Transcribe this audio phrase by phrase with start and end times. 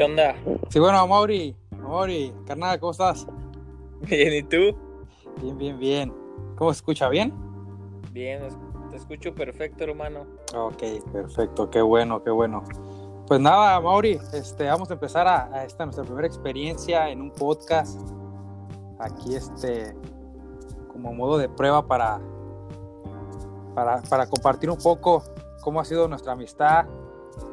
[0.00, 0.34] ¿Qué onda?
[0.70, 3.26] Sí, bueno, Mauri, Mauri, carnal, ¿cómo estás?
[4.00, 4.74] Bien, ¿y tú?
[5.42, 6.14] Bien, bien, bien.
[6.56, 7.06] ¿Cómo se escucha?
[7.10, 7.34] ¿Bien?
[8.10, 8.40] Bien,
[8.88, 10.24] te escucho perfecto, hermano.
[10.56, 10.82] Ok,
[11.12, 12.64] perfecto, qué bueno, qué bueno.
[13.26, 18.00] Pues nada, Mauri, este, vamos a empezar a, esta nuestra primera experiencia en un podcast.
[19.00, 19.94] Aquí, este,
[20.90, 22.18] como modo de prueba para,
[23.74, 25.22] para, para compartir un poco
[25.60, 26.86] cómo ha sido nuestra amistad,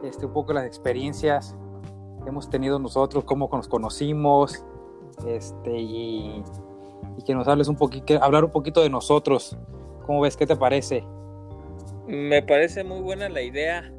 [0.02, 1.54] este, un poco las experiencias
[2.28, 4.64] hemos tenido nosotros, cómo nos conocimos,
[5.26, 6.44] este, y,
[7.26, 9.58] que nos hables un poquito, hablar un poquito de nosotros.
[10.06, 10.38] ¿Cómo ves?
[10.38, 11.04] ¿Qué te parece?
[12.08, 13.92] Me parece muy buena la idea.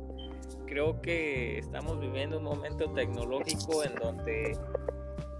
[0.66, 4.56] Creo que estamos viviendo un momento tecnológico en donde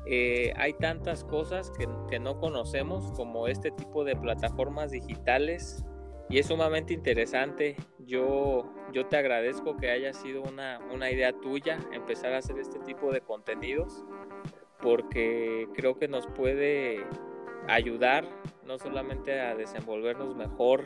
[0.06, 5.84] eh, hay tantas cosas que, que, no conocemos como este tipo de plataformas digitales
[6.30, 7.76] y es sumamente interesante.
[7.98, 12.78] Yo, yo te agradezco que haya sido una, una idea tuya empezar a hacer este
[12.80, 14.04] tipo de contenidos
[14.80, 17.04] porque creo que nos puede
[17.66, 18.28] ayudar
[18.64, 20.84] no solamente a desenvolvernos mejor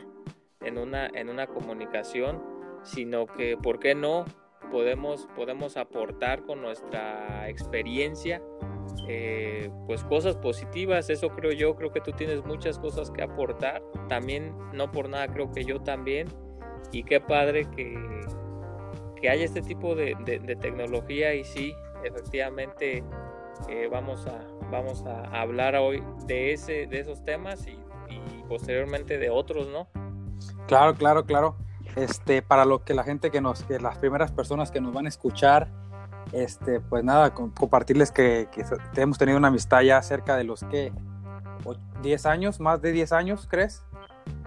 [0.61, 2.41] en una, en una comunicación,
[2.83, 4.25] sino que, ¿por qué no?
[4.71, 8.41] Podemos, podemos aportar con nuestra experiencia
[9.07, 13.83] eh, pues cosas positivas, eso creo yo, creo que tú tienes muchas cosas que aportar,
[14.07, 16.27] también no por nada creo que yo también,
[16.91, 17.97] y qué padre que,
[19.19, 20.15] que haya este tipo de,
[20.61, 23.03] tecnología y sí, efectivamente
[23.67, 27.77] eh, vamos, a, vamos a hablar hoy de, ese, de esos temas y,
[28.47, 29.87] posteriormente de otros, ¿no?
[30.67, 31.55] Claro, claro, claro.
[31.95, 35.05] Este, para lo que la gente que nos, que las primeras personas que nos van
[35.05, 35.67] a escuchar,
[36.31, 38.47] este, pues nada, compartirles que,
[38.95, 40.91] hemos tenido una amistad ya cerca de los que
[42.01, 43.83] 10 años, más de 10 años, ¿crees?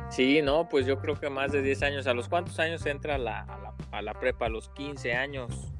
[0.08, 2.06] Sí, no, pues yo creo que más de 10 años.
[2.06, 3.47] ¿A los cuántos años entra la,
[3.91, 4.47] a, la, prepa?
[4.47, 5.72] A los 15 años.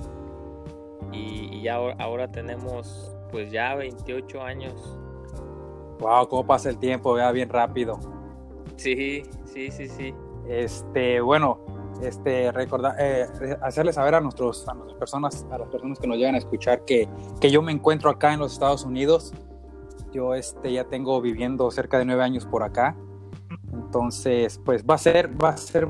[1.13, 4.99] Y, ya ahora, tenemos pues ya 28 años.
[6.01, 7.99] Wow, cómo pasa el tiempo, vea bien rápido.
[8.77, 10.15] Sí, sí, sí, sí.
[10.49, 11.61] Este, bueno,
[12.03, 13.27] este, recordar, eh,
[13.63, 16.85] hacerles saber a, nuestros, a nuestras personas, a las personas que nos llegan a escuchar
[16.85, 17.09] que,
[17.41, 19.33] que, yo me encuentro acá en los Estados Unidos.
[20.13, 22.97] Yo este, ya tengo viviendo cerca de nueve años por acá.
[23.73, 25.89] Entonces, pues va a ser, va a ser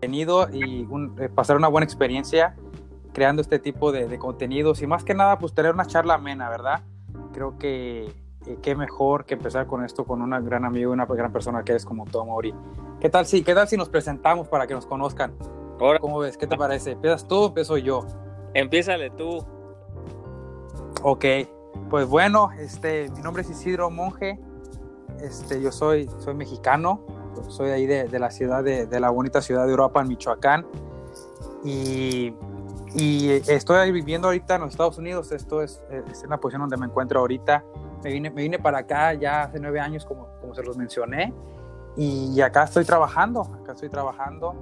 [0.00, 0.88] contenido y
[1.18, 2.56] eh, pasar una buena experiencia
[3.12, 6.48] creando este tipo de, de, contenidos y más que nada, pues tener una charla amena,
[6.48, 6.82] ¿verdad?
[7.32, 8.12] Creo que
[8.62, 11.84] qué mejor que empezar con esto con un gran amigo, una gran persona que eres
[11.84, 12.54] como tú, Mauri.
[13.00, 15.34] ¿Qué tal si, qué tal si nos presentamos para que nos conozcan?
[16.00, 16.36] ¿Cómo ves?
[16.36, 16.92] ¿Qué te parece?
[16.92, 18.04] ¿Empiezas tú o empiezo yo?
[18.52, 19.38] Empiézale tú.
[21.02, 21.24] Ok,
[21.88, 24.38] pues bueno, este, mi nombre es Isidro Monje.
[25.20, 27.00] Este, yo soy, soy mexicano,
[27.48, 30.66] soy ahí de, de la ciudad de, de, la bonita ciudad de Europa, en Michoacán.
[31.64, 32.34] Y,
[32.94, 35.32] y, estoy viviendo ahorita en los Estados Unidos.
[35.32, 37.64] Esto es, es la posición donde me encuentro ahorita
[38.02, 41.34] me vine, me vine para acá ya hace nueve años, como, como se los mencioné,
[41.96, 44.54] y acá estoy trabajando, acá estoy trabajando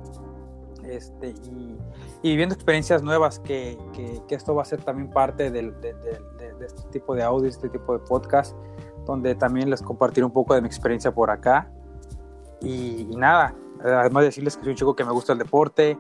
[0.89, 1.77] este, y,
[2.23, 6.67] y viviendo experiencias nuevas, que, que, esto va a ser también parte del, de, de,
[6.67, 8.57] este tipo de audio, este tipo de podcast,
[9.05, 11.71] donde también les compartiré un poco de mi experiencia por acá.
[12.61, 15.99] Y, nada, además de decirles que soy un chico que me gusta el deporte,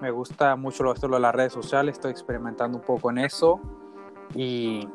[0.00, 3.60] me gusta mucho lo, esto de las redes sociales, estoy experimentando un poco en eso.
[4.34, 4.88] Y,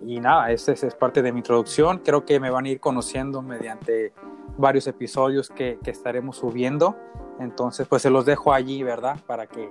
[0.00, 1.98] y nada, esa es, parte de mi introducción.
[1.98, 4.12] Creo que me van a ir conociendo mediante
[4.56, 6.96] varios episodios que, que, estaremos subiendo.
[7.40, 9.18] Entonces, pues se los dejo allí, ¿verdad?
[9.26, 9.70] Para que,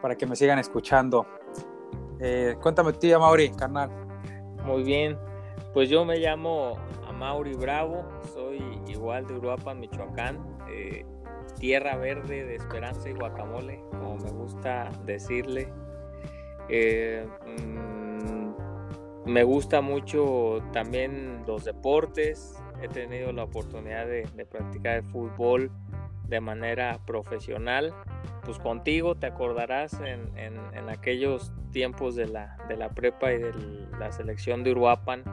[0.00, 1.26] para que me sigan escuchando.
[2.20, 3.90] Eh, cuéntame, tía Mauri, carnal.
[4.64, 5.18] Muy bien.
[5.72, 6.76] Pues yo me llamo
[7.18, 10.38] Mauri Bravo, soy igual de Uruapan, Michoacán.
[10.68, 11.04] Eh,
[11.58, 15.72] tierra verde de esperanza y guacamole, como me gusta decirle.
[16.68, 17.93] Eh, mm,
[19.24, 22.56] me gusta mucho también los deportes.
[22.82, 25.70] He tenido la oportunidad de, practicar el fútbol
[26.28, 27.94] de manera profesional.
[28.44, 33.52] Pues contigo te acordarás en, aquellos tiempos de la, de la prepa y de
[33.98, 35.24] la selección de Uruapan.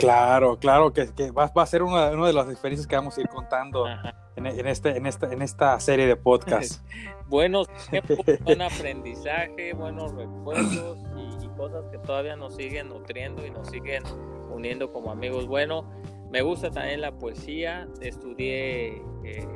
[0.00, 3.86] Claro, claro, que, va, a ser una, de las experiencias que vamos a ir contando
[4.34, 6.82] en, este, en, esta, en esta serie de podcasts.
[7.28, 10.98] buenos tiempos, buen aprendizaje, buenos recuerdos
[11.54, 14.02] cosas que todavía nos siguen nutriendo y nos siguen
[14.50, 15.46] uniendo como amigos.
[15.46, 15.90] Bueno,
[16.30, 19.46] me gusta también la poesía, estudié eh,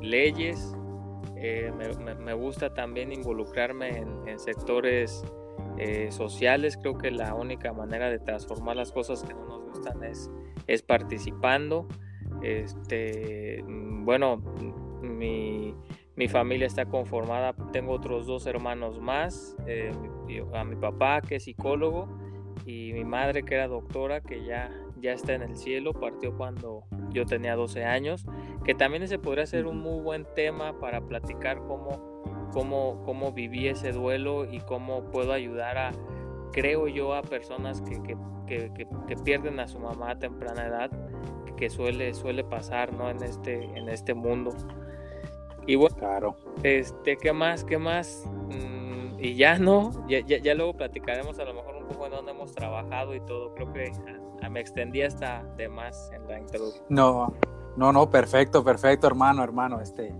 [0.00, 0.74] leyes,
[1.36, 1.72] eh,
[2.18, 5.24] me, gusta también involucrarme en, sectores
[5.78, 6.76] eh, sociales.
[6.76, 10.30] Creo que la única manera de transformar las cosas que no nos gustan es,
[10.66, 11.88] es participando.
[12.42, 14.42] Este, mm, bueno,
[15.00, 15.74] mi,
[16.20, 19.56] mi familia está conformada, tengo otros dos hermanos más
[20.52, 22.10] a mi papá que es psicólogo
[22.66, 24.70] y mi madre que era doctora que ya,
[25.00, 28.26] ya está en el cielo, partió cuando yo tenía 12 años,
[28.66, 32.22] que también ese podría ser un muy buen tema para platicar cómo,
[32.52, 35.92] cómo, cómo viví ese duelo y cómo puedo ayudar a,
[36.52, 40.90] creo yo, a personas que, que, que, que pierden a su mamá a temprana edad,
[41.56, 43.08] que suele, suele pasar ¿no?
[43.08, 44.50] en, este, en este mundo.
[45.66, 46.36] Y bueno, claro.
[46.62, 47.64] este, ¿qué más?
[47.64, 48.24] ¿Qué más?
[48.48, 52.12] Mm, y ya no, ya, ya, ya, luego platicaremos a lo mejor un poco en
[52.12, 53.54] dónde hemos trabajado y todo.
[53.54, 53.92] Creo que
[54.42, 56.84] a, a me extendí hasta de más en la introducción.
[56.88, 57.32] No,
[57.76, 59.80] no, no, perfecto, perfecto, hermano, hermano.
[59.80, 60.14] Este,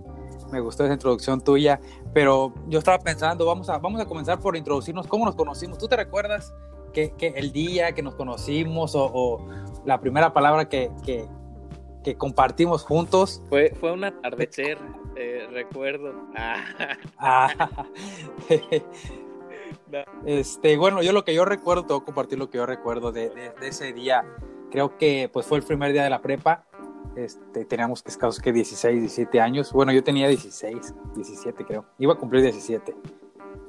[0.51, 1.79] me gustó esa introducción tuya,
[2.13, 5.77] pero yo estaba pensando, vamos a, vamos a comenzar por introducirnos, ¿cómo nos conocimos?
[5.77, 6.53] ¿Tú te recuerdas
[6.93, 9.47] que, que el día que nos conocimos o, o
[9.85, 11.27] la primera palabra que, que,
[12.03, 13.41] que, compartimos juntos?
[13.49, 14.77] Fue, fue un atardecer,
[15.15, 16.13] eh, recuerdo.
[17.17, 17.85] Ah.
[19.91, 19.99] no.
[20.25, 23.29] Este, bueno, yo lo que yo recuerdo, tengo que compartir lo que yo recuerdo de,
[23.29, 24.25] de, de, ese día.
[24.71, 26.65] Creo que pues fue el primer día de la prepa.
[27.15, 29.71] Este, teníamos escasos que 16, 17 años.
[29.73, 31.85] Bueno, yo tenía 16, 17 creo.
[31.99, 32.95] Iba a cumplir 17.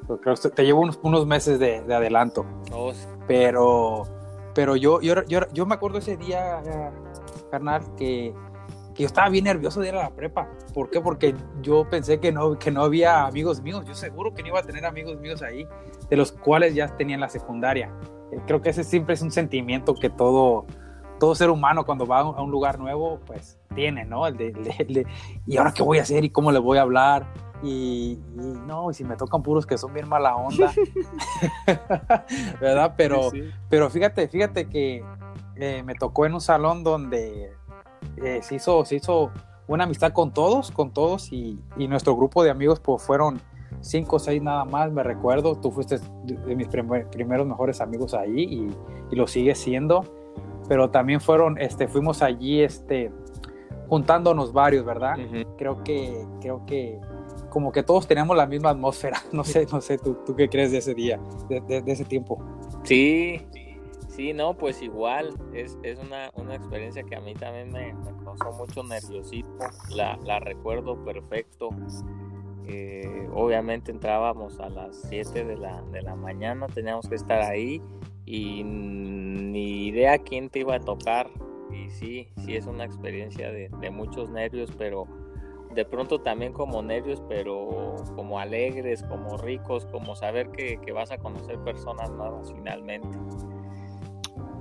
[0.07, 2.47] Pero creo que te llevo unos, unos meses de, de adelanto.
[2.73, 3.07] Oh, sí.
[3.27, 4.05] Pero,
[4.55, 6.63] pero yo, yo, yo, yo me acuerdo ese día,
[7.53, 8.35] carnal, que,
[8.95, 10.49] que yo estaba bien nervioso de ir a la prepa.
[10.73, 11.01] ¿Por qué?
[11.01, 13.85] Porque yo pensé que no, que no había amigos míos.
[13.87, 15.67] Yo seguro que no iba a tener amigos míos ahí,
[16.09, 17.93] de los cuales ya tenía en la secundaria.
[18.47, 20.65] Creo que ese siempre es un sentimiento que todo,
[21.21, 24.27] todo ser humano cuando va a un lugar nuevo, pues tiene, ¿no?
[24.27, 24.47] El de,
[24.79, 25.07] el de,
[25.47, 26.25] ¿y ahora qué voy a hacer?
[26.25, 27.27] ¿Y cómo le voy a hablar?
[27.63, 30.73] Y, y, no, y si me tocan puros que son bien mala onda,
[32.61, 32.95] ¿verdad?
[32.97, 33.51] Pero, sí, sí.
[33.69, 35.05] pero fíjate, fíjate que
[35.57, 37.53] eh, me tocó en un salón donde
[38.23, 39.31] eh, se, hizo, se hizo
[39.67, 43.41] una amistad con todos, con todos, y, y nuestro grupo de amigos pues fueron
[43.81, 48.15] cinco o seis nada más, me recuerdo, tú fuiste de mis primer, primeros mejores amigos
[48.15, 48.69] ahí y,
[49.11, 50.05] y lo sigues siendo,
[50.69, 53.11] pero también fueron, este, fuimos allí, este,
[53.89, 55.19] juntándonos varios, ¿verdad?
[55.19, 55.57] Uh -huh.
[55.57, 57.01] Creo que, creo que
[57.51, 59.19] como que todos teníamos la misma atmósfera.
[59.33, 62.05] No sé, no sé, ¿tú, tú qué crees de ese día, de, de, de ese
[62.05, 62.43] tiempo?
[62.85, 63.62] Sí, sí,
[64.33, 68.53] no, pues igual, es, es una, una, experiencia que a mí también me, me causó
[68.53, 69.59] mucho nerviosismo,
[69.91, 71.71] la, la recuerdo perfecto.
[72.67, 77.83] Eh, obviamente entrábamos a las 7 de la, de la mañana, teníamos que estar ahí
[78.25, 81.29] y ni idea quién te iba a tocar.
[81.73, 85.07] Y sí, sí es una experiencia de, de muchos nervios, pero
[85.75, 91.11] de pronto también como nervios, pero como alegres, como ricos, como saber que, que vas
[91.11, 93.19] a conocer personas nuevas finalmente.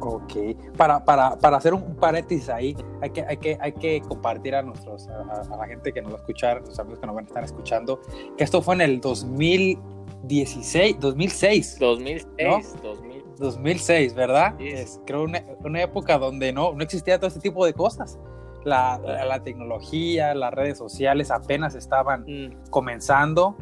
[0.01, 0.33] Ok,
[0.75, 4.63] para, para, para hacer un paréntesis ahí, hay que, hay que, hay que compartir a,
[4.63, 7.25] nuestros, a, a, la gente que nos va a escuchar, los amigos que nos van
[7.25, 8.01] a estar escuchando,
[8.35, 11.77] que esto fue en el 2016, 2006.
[11.79, 12.61] 2006, ¿no?
[12.81, 13.21] 2000.
[13.37, 14.55] 2006, ¿verdad?
[14.57, 14.69] Sí.
[14.69, 18.19] Es, creo una, una época donde no, no existía todo este tipo de cosas.
[18.63, 22.69] La, la, la, tecnología, las redes sociales apenas estaban mm.
[22.69, 23.55] comenzando,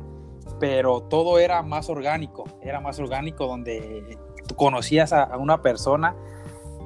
[0.59, 4.17] pero todo era más orgánico, era más orgánico donde
[4.59, 6.15] conocías a, a una persona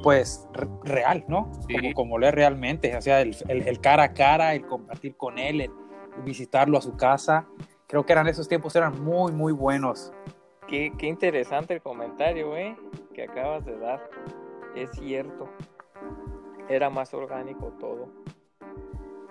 [0.02, 0.48] pues
[0.84, 1.52] real, ¿no?
[1.68, 1.76] Sí.
[1.76, 5.18] Como, como lo es realmente, o sea, el, el, el, cara a cara, el compartir
[5.18, 5.72] con él, el
[6.24, 7.48] visitarlo a su casa,
[7.88, 10.12] creo que eran esos tiempos, eran muy, muy buenos.
[10.68, 12.78] Qué, qué interesante el comentario, ¿eh?
[13.14, 14.10] Que acabas de dar,
[14.76, 15.50] es cierto
[16.70, 18.08] era más orgánico todo.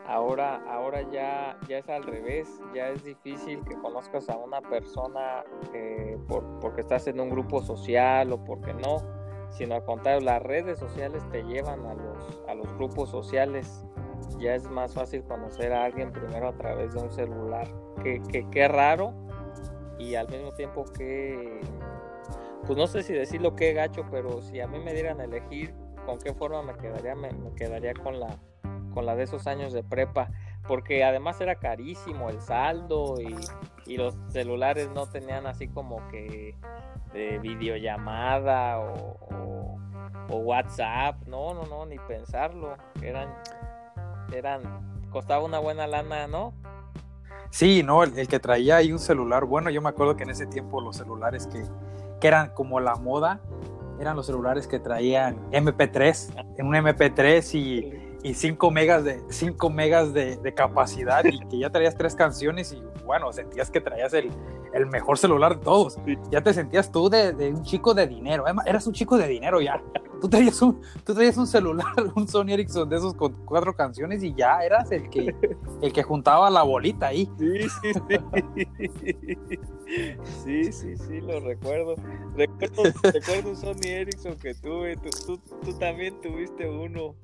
[0.07, 5.45] Ahora, ahora ya, ya es al revés, ya es difícil que conozcas a una persona
[5.73, 8.99] eh, por, porque estás en un grupo social o porque no,
[9.51, 13.87] sino al contrario, las redes sociales te llevan a los, a los grupos sociales.
[14.39, 17.69] Ya es más fácil conocer a alguien primero a través de un celular.
[18.03, 19.15] Qué que, que raro
[19.99, 21.61] y al mismo tiempo que,
[22.67, 25.75] pues no sé si decirlo que gacho, pero si a mí me dieran a elegir
[26.07, 28.39] con qué forma me quedaría, me, me, quedaría con la,
[28.93, 30.29] con la de esos años de prepa,
[30.67, 33.35] porque además era carísimo el saldo y,
[33.87, 36.57] y los celulares no tenían así como que
[37.13, 39.79] de videollamada o, o,
[40.31, 43.35] o, WhatsApp, no, no, no, ni pensarlo, eran,
[44.33, 44.63] eran,
[45.11, 46.55] costaba una buena lana, ¿no?
[47.51, 50.31] Sí, no, el, el que traía ahí un celular, bueno, yo me acuerdo que en
[50.31, 51.63] ese tiempo los celulares que,
[52.19, 53.41] que eran como la moda,
[54.01, 59.71] eran los celulares que traían MP3, en un MP3 y, y 5 megas de 5
[59.71, 64.13] megas de, de, capacidad y que ya traías tres canciones y bueno, sentías que traías
[64.15, 64.31] el,
[64.73, 65.99] el mejor celular de todos.
[66.31, 69.61] Ya te sentías tú de, de, un chico de dinero, eras un chico de dinero
[69.61, 69.83] ya.
[70.21, 74.23] Tú traías un, tú traías un celular, un Sony Ericsson de esos con cuatro canciones
[74.23, 75.35] y ya eras el que,
[75.83, 77.29] el que juntaba la bolita ahí.
[77.39, 79.49] Sí, sí, sí.
[80.45, 81.97] Sí, sí, sí, lo recuerdo.
[82.37, 84.97] Recuerdo, recuerdo un Sony Ericsson que tuve.
[84.97, 87.15] Tú, tú, tú también tuviste uno.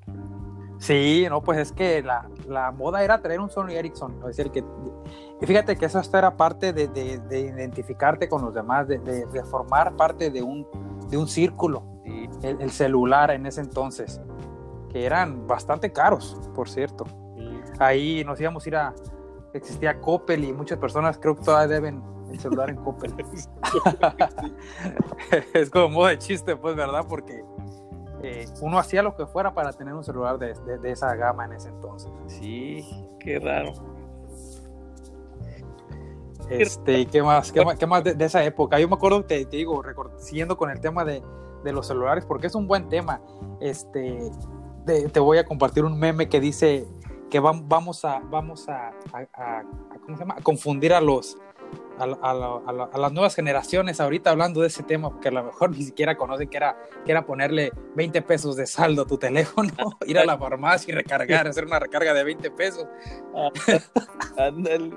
[0.79, 4.49] Sí, no, pues es que la, la, moda era traer un Sony Ericsson, es decir,
[4.49, 4.63] que
[5.41, 8.97] y fíjate que eso hasta era parte de, de, de identificarte con los demás, de,
[8.97, 10.65] de, formar parte de un,
[11.09, 12.29] de un círculo, sí.
[12.43, 14.21] el, el, celular en ese entonces,
[14.89, 17.05] que eran bastante caros, por cierto.
[17.35, 17.61] Sí.
[17.79, 18.95] Ahí nos íbamos a ir a,
[19.53, 23.13] existía Coppel y muchas personas creo que todavía deben el celular en Coppel.
[25.53, 27.05] es como modo de chiste, pues, ¿verdad?
[27.07, 27.43] Porque
[28.23, 31.45] eh, uno hacía lo que fuera para tener un celular de, de, de, esa gama
[31.45, 32.11] en ese entonces.
[32.27, 32.85] Sí,
[33.19, 33.73] qué raro.
[36.49, 37.51] Este, ¿qué más?
[37.51, 38.79] ¿Qué más, qué más de, de, esa época?
[38.79, 39.83] Yo me acuerdo, te, te digo,
[40.17, 41.21] siguiendo con el tema de,
[41.63, 43.21] los celulares, porque es un buen tema.
[43.59, 44.31] Este,
[44.85, 46.87] te, voy a compartir un meme que dice
[47.29, 49.63] que va, vamos a, vamos a, a, a,
[50.03, 50.35] ¿cómo se llama?
[50.39, 51.37] a confundir a los,
[51.99, 55.43] a, a, a, a, las nuevas generaciones ahorita hablando de ese tema, porque a lo
[55.43, 59.17] mejor ni siquiera conocen que era, que era ponerle 20 pesos de saldo a tu
[59.17, 59.71] teléfono,
[60.05, 62.87] ir a la farmacia y recargar, hacer una recarga de 20 pesos.
[64.37, 64.91] Ándale.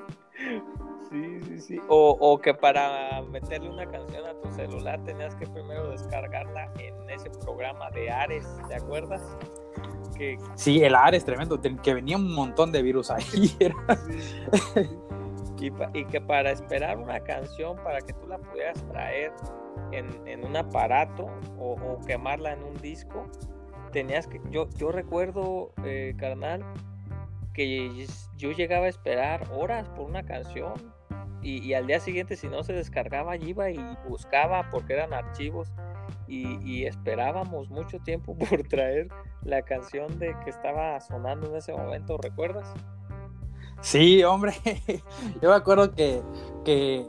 [1.11, 1.81] Sí, sí, sí.
[1.89, 7.11] O, o, que para meterle una canción a tu celular tenías que primero descargarla en
[7.11, 9.21] ese programa de Ares, ¿te acuerdas?
[10.17, 10.39] Que...
[10.55, 13.23] Sí, el Ares, tremendo, que venía un montón de virus ahí.
[13.23, 13.59] Sí.
[15.63, 19.33] Y, y, que para esperar una canción, para que tú la pudieras traer
[19.93, 21.27] en, en un aparato
[21.57, 23.31] o, o, quemarla en un disco,
[23.93, 26.65] tenías que, yo, yo recuerdo, eh, carnal,
[27.55, 30.73] que yo llegaba a esperar horas por una canción
[31.43, 33.79] y, y, al día siguiente si no se descargaba iba y
[34.09, 35.73] buscaba porque eran archivos
[36.27, 39.09] y, y, esperábamos mucho tiempo por traer
[39.45, 42.73] la canción de que estaba sonando en ese momento, ¿recuerdas?
[43.83, 44.55] Sí, hombre,
[45.43, 46.23] yo me acuerdo que,
[46.65, 47.07] que,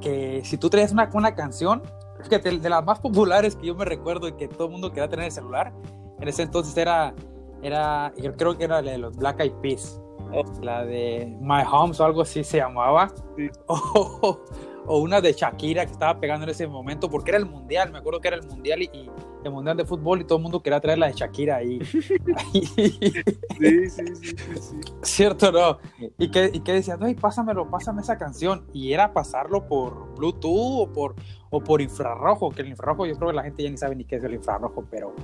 [0.00, 1.82] que si tú traías una, una canción,
[2.22, 5.08] fíjate, de las más populares que yo me recuerdo y que todo el mundo quería
[5.08, 5.72] tener el celular,
[6.20, 7.14] en ese entonces era,
[7.62, 10.00] era yo creo que era la de los Black Eyed Peas.
[10.32, 10.42] Oh.
[10.62, 13.12] La de My Homes o algo así se llamaba.
[13.36, 13.48] Sí.
[13.66, 14.40] O,
[14.86, 17.98] o, una de Shakira que estaba pegando en ese momento, porque era el mundial, me
[17.98, 19.10] acuerdo que era el mundial y, y
[19.44, 21.78] el mundial de fútbol y todo el mundo quería traer la de Shakira ahí.
[21.84, 22.02] sí,
[22.66, 22.90] sí,
[23.56, 23.86] sí,
[24.16, 25.78] sí, sí, Cierto, ¿no?
[26.18, 28.64] Y que, y que decían, ay, pásamelo, pásame esa canción.
[28.72, 31.14] Y era pasarlo por Bluetooth o por,
[31.50, 34.04] o por infrarrojo, que el infrarrojo yo creo que la gente ya ni sabe ni
[34.04, 35.14] qué es el infrarrojo, pero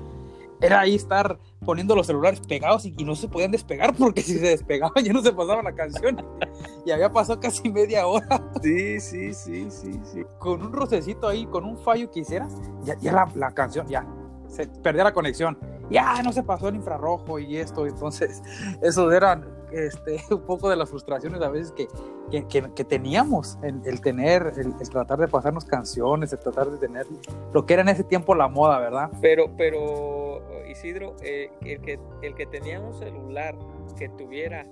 [0.61, 4.35] era ahí estar poniendo los celulares pegados y, y, no se podían despegar porque si
[4.35, 6.25] se despegaban ya no se pasaba la canción
[6.87, 8.29] y había pasado casi media hora.
[8.62, 10.23] Sí, sí, sí, sí, sí.
[10.38, 14.07] Con un rocecito ahí, con un fallo que hicieras, ya, ya la, la, canción, ya,
[14.49, 15.59] se perdía la conexión.
[15.88, 18.43] Ya no se pasó el infrarrojo y esto, entonces
[18.83, 21.88] eso eran este, un poco de las frustraciones a veces que,
[22.30, 26.70] que, que, que teníamos, el, el tener, el, el, tratar de pasarnos canciones, el tratar
[26.70, 27.06] de tener
[27.52, 29.10] lo que era en ese tiempo la moda, ¿verdad?
[29.20, 33.56] Pero, pero Isidro, eh, el, que, el que tenía un celular
[33.98, 34.64] que tuviera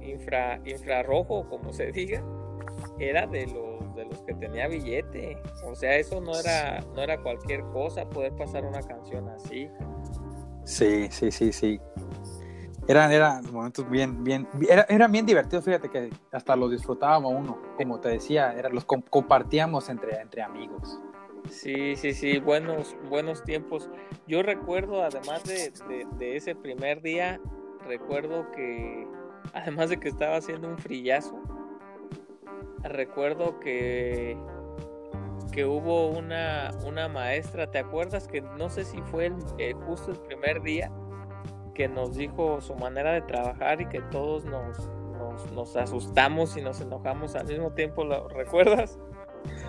[0.00, 2.22] infra, infrarrojo, como se diga,
[2.98, 5.38] era de los, de los que tenía billete.
[5.64, 9.68] O sea, eso no era, no era cualquier cosa poder pasar una canción así.
[10.64, 11.80] Sí, sí, sí, sí.
[12.88, 17.58] Eran, eran momentos bien, bien, era, eran bien divertidos, fíjate que hasta los disfrutábamos uno,
[17.76, 20.98] como te decía, era, los compartíamos entre, entre amigos.
[21.50, 23.90] Sí, sí, sí, buenos, buenos tiempos.
[24.26, 25.70] Yo recuerdo, además de,
[26.18, 27.38] de, ese primer día,
[27.86, 29.06] recuerdo que,
[29.52, 31.38] además de que estaba haciendo un frillazo,
[32.82, 34.34] recuerdo que,
[35.52, 38.28] que hubo una, una maestra, ¿te acuerdas?
[38.28, 40.90] Que no sé si fue eh, justo el primer día
[41.78, 46.60] que nos dijo su manera de trabajar y que todos nos, nos, nos asustamos y
[46.60, 48.98] nos enojamos al mismo tiempo, ¿lo recuerdas?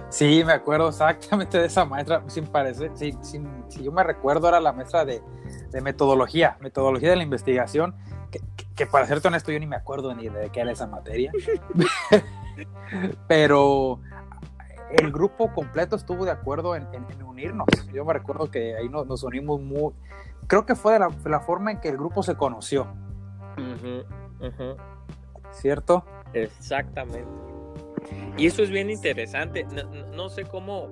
[0.10, 4.50] Sí, me acuerdo exactamente de esa maestra, sin parecer, si, si, si yo me recuerdo
[4.50, 5.22] era la maestra de,
[5.70, 7.96] de, metodología, metodología de la investigación,
[8.32, 10.88] que, que, que, para serte honesto yo ni me acuerdo ni de qué era esa
[10.88, 11.32] materia,
[13.28, 14.00] pero
[14.98, 18.90] el grupo completo estuvo de acuerdo en, en, en unirnos, yo me recuerdo que ahí
[18.90, 19.94] nos, nos unimos muy,
[20.50, 22.88] creo que fue de la, la, forma en que el grupo se conoció,
[23.58, 24.06] uh -huh,
[24.42, 24.76] uh -huh.
[25.52, 26.04] ¿cierto?
[26.34, 27.30] Exactamente.
[28.36, 29.64] Y eso es bien interesante.
[29.66, 30.90] No, no sé cómo,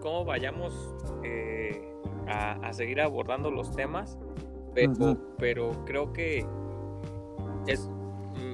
[0.00, 1.92] cómo vayamos eh,
[2.28, 4.16] a, a, seguir abordando los temas,
[4.74, 6.46] pero, pero creo que
[7.66, 7.90] es,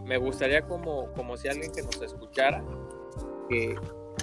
[0.04, 2.64] me gustaría como, como si alguien que nos escuchara,
[3.50, 3.74] que,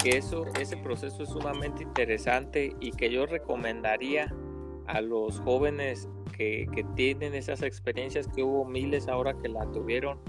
[0.01, 4.33] que eso, ese proceso es sumamente interesante y que yo recomendaría
[4.87, 10.19] a los jóvenes que, tienen esas experiencias, que hubo miles ahora que la tuvieron.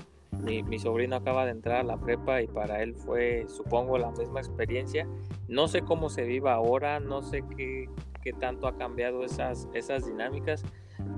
[0.42, 4.10] Mi, mi, sobrino acaba de entrar a la prepa y para él fue, supongo, la
[4.10, 5.08] misma experiencia.
[5.48, 7.88] No sé cómo se viva ahora, no sé qué,
[8.22, 10.64] qué tanto ha cambiado esas, esas dinámicas,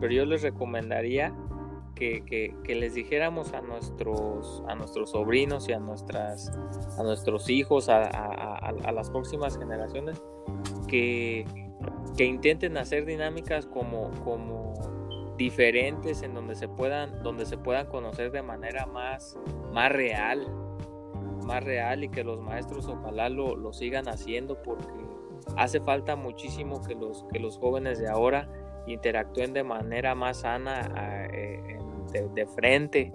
[0.01, 1.35] pero yo les recomendaría
[1.95, 6.53] que, que, que, les dijéramos a nuestros, a nuestros sobrinos y a, nuestras,
[6.99, 10.23] a nuestros hijos, a, a las próximas generaciones,
[10.87, 11.66] que,
[12.17, 14.75] que intenten hacer dinámicas como, como
[15.37, 19.39] diferentes en donde se puedan donde se puedan conocer de manera más
[19.73, 20.47] más real
[21.45, 24.89] más real y que los maestros ojalá lo, lo sigan haciendo porque
[25.57, 28.49] hace falta muchísimo que los que los jóvenes de ahora
[28.87, 31.79] interactúen de manera más sana eh,
[32.35, 33.13] de, frente.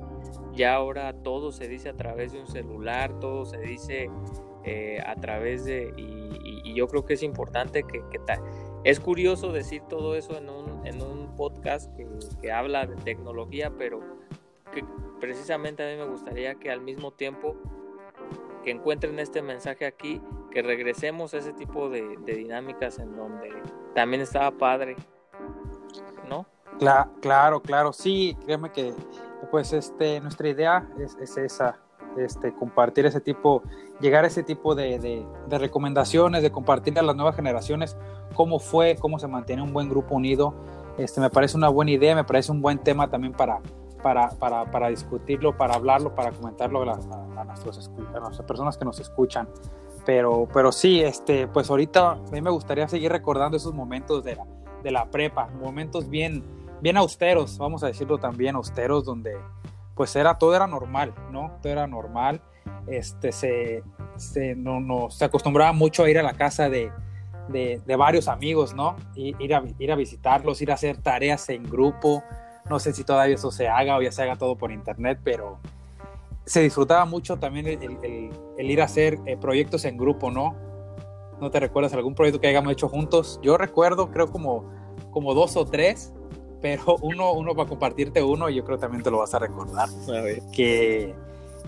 [0.53, 4.09] Ya ahora todo se dice a través de un celular todo se dice
[4.63, 6.21] eh, a través de y,
[6.73, 8.01] yo creo que es importante que
[8.83, 12.07] es curioso decir todo eso en un, en un podcast que,
[12.41, 14.01] que, habla de tecnología, pero
[14.73, 14.83] que
[15.19, 17.55] precisamente a mí me gustaría que al mismo tiempo
[18.63, 20.21] que encuentren este mensaje aquí,
[20.51, 23.49] que regresemos a ese tipo de, dinámicas en donde
[23.95, 24.95] también estaba padre,
[26.29, 26.45] ¿no?
[26.79, 28.93] Claro, claro, claro, sí, créeme que
[29.49, 31.79] pues este, nuestra idea es esa,
[32.17, 33.63] este, compartir ese tipo,
[33.99, 37.97] llegar a ese tipo de, recomendaciones, de compartir a las nuevas generaciones
[38.33, 40.53] cómo fue, cómo se mantiene un buen grupo unido.
[40.97, 43.59] Este, me parece una buena idea, me parece un buen tema también para,
[44.89, 49.47] discutirlo, para hablarlo, para comentarlo a, a, nuestras personas que nos escuchan.
[50.05, 54.45] Pero, sí, este, pues ahorita a mí me gustaría seguir recordando esos momentos de la,
[54.83, 56.43] de la prepa, momentos bien,
[56.81, 59.37] bien austeros, vamos a decirlo también, austeros, donde
[59.95, 61.57] pues era, todo era normal, ¿no?
[61.61, 62.41] Todo era normal.
[62.87, 63.83] Este, se,
[64.15, 66.91] se, no, no, se acostumbraba mucho a ir a la casa de,
[67.49, 68.95] de, varios amigos, ¿no?
[69.15, 72.23] Ir, a, ir a visitarlos, ir a hacer tareas en grupo.
[72.69, 75.59] No sé si todavía eso se haga o ya se haga todo por internet, pero
[76.45, 80.55] se disfrutaba mucho también el, el, el ir a hacer eh, proyectos en grupo, ¿no?
[81.39, 83.39] ¿No te recuerdas algún proyecto que hayamos hecho juntos?
[83.41, 84.69] Yo recuerdo, creo como,
[85.11, 86.13] como dos o tres,
[86.61, 89.89] pero uno, uno para compartirte uno, yo creo también te lo vas a recordar.
[89.89, 91.15] A que,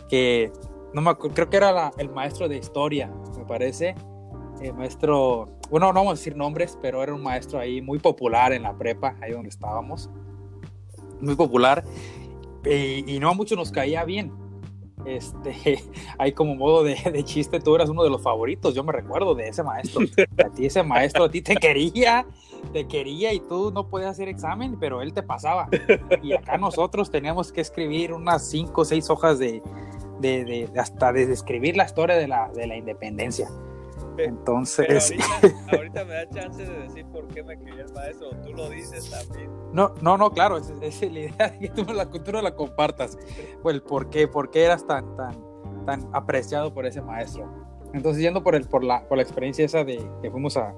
[0.09, 0.51] que
[0.93, 3.95] no me creo que era la, el maestro de historia, me parece.
[4.61, 8.53] El maestro, bueno, no vamos a decir nombres, pero era un maestro ahí muy popular
[8.53, 10.09] en la prepa, ahí donde estábamos.
[11.19, 11.83] Muy popular.
[12.63, 14.31] Y, y no a muchos nos caía bien.
[15.05, 15.83] Este,
[16.17, 19.35] hay como modo de, de, chiste, tú eras uno de los favoritos, yo me recuerdo
[19.35, 20.05] de ese maestro.
[20.43, 22.25] A ti ese maestro a ti te quería,
[22.71, 25.67] te quería y tú no podías hacer examen, pero él te pasaba.
[26.21, 29.61] Y acá nosotros teníamos que escribir unas cinco o seis hojas de,
[30.19, 33.49] de, de, hasta de describir la historia de la, de la independencia.
[34.17, 35.11] Entonces.
[35.11, 38.29] Ahorita, ahorita, me da chance de decir por qué me quería el maestro.
[38.43, 39.49] Tú lo dices también.
[39.71, 40.57] No, no, no, claro.
[40.57, 43.17] Es, es la idea de que tú la cultura la compartas.
[43.61, 44.27] Pues, ¿por qué?
[44.27, 45.35] ¿Por qué eras tan, tan,
[45.85, 47.49] tan apreciado por ese maestro?
[47.93, 50.73] Entonces, yendo por, el, por, la, por la experiencia esa de que fuimos a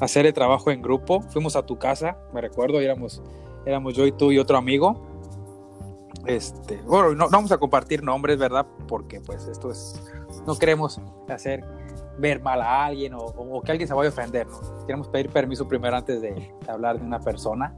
[0.00, 3.22] hacer el trabajo en grupo, fuimos a tu casa, me recuerdo, éramos,
[3.66, 5.06] éramos yo y tú y otro amigo.
[6.26, 8.66] Este, bueno, no, vamos a compartir nombres, ¿verdad?
[8.86, 10.02] Porque pues esto es,
[10.46, 11.64] no queremos hacer
[12.18, 14.46] ver mal a alguien o, o, que alguien se vaya a ofender.
[14.46, 14.60] ¿no?
[14.86, 17.74] Queremos pedir permiso primero antes de, de, hablar de una persona.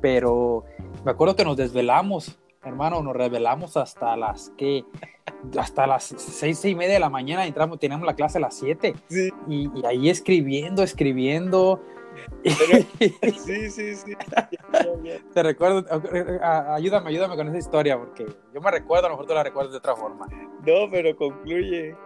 [0.00, 0.64] Pero
[1.04, 4.84] me acuerdo que nos desvelamos, hermano, nos revelamos hasta las que
[5.58, 8.54] hasta las seis, seis y media de la mañana entramos, teníamos la clase a las
[8.54, 8.94] siete.
[9.08, 9.30] Sí.
[9.48, 11.80] Y, y, ahí escribiendo, escribiendo.
[12.42, 12.86] Pero,
[13.38, 14.16] sí, sí, sí.
[15.32, 15.84] Te recuerdo,
[16.42, 19.72] ayúdame, ayúdame con esa historia, porque yo me recuerdo, a lo mejor tú la recuerdas
[19.72, 20.26] de otra forma.
[20.66, 21.96] No, pero concluye.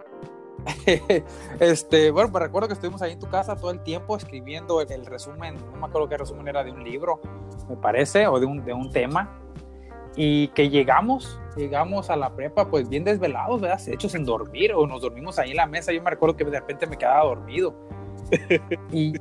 [1.59, 4.91] este, bueno, me recuerdo que estuvimos ahí en tu casa todo el tiempo escribiendo el,
[4.91, 7.21] el, resumen, no me acuerdo qué resumen era de un libro,
[7.69, 9.39] me parece, o de un, de un tema,
[10.15, 13.81] y que llegamos, llegamos a la prepa pues bien desvelados, ¿verdad?
[13.87, 16.59] Hechos en dormir, o nos dormimos ahí en la mesa, yo me recuerdo que de
[16.59, 17.75] repente me quedaba dormido.
[18.91, 19.13] y,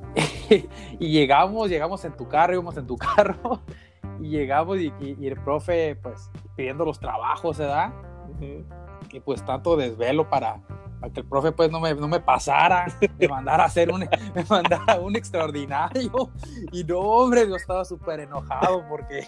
[0.99, 3.63] y, llegamos, llegamos en tu carro, íbamos en tu carro,
[4.21, 7.93] y llegamos y, y, y el profe pues pidiendo los trabajos, ¿verdad?
[8.29, 8.65] Uh -huh.
[9.13, 10.61] Y pues tanto desvelo para,
[11.01, 12.87] para que el profe pues no me, no me pasara,
[13.19, 14.01] me mandara a hacer un,
[14.35, 16.31] me mandara un extraordinario.
[16.73, 19.27] Y no, hombre, yo estaba súper enojado porque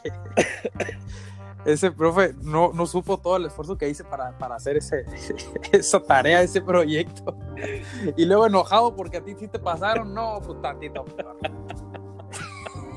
[1.64, 5.04] ese profe no, no, supo todo el esfuerzo que hice para, para hacer ese,
[5.72, 7.36] esa tarea, ese proyecto.
[8.16, 11.04] Y luego enojado porque a ti sí te pasaron, no, pues tantito.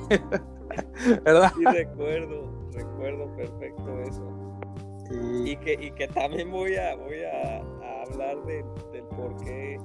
[1.23, 1.51] ¿verdad?
[1.55, 4.29] Sí, recuerdo, recuerdo perfecto eso.
[5.45, 7.61] Y, que, y que también voy a, voy a,
[8.03, 8.65] hablar del
[9.15, 9.77] por qué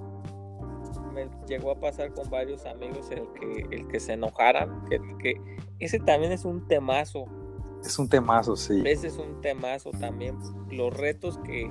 [1.12, 5.41] me llegó a pasar con varios amigos el que, el que se enojaran, que, que
[5.79, 7.27] ese también es un temazo.
[7.85, 8.83] Es un temazo, sí.
[8.85, 10.37] Ese es un temazo también.
[10.71, 11.71] Los retos que,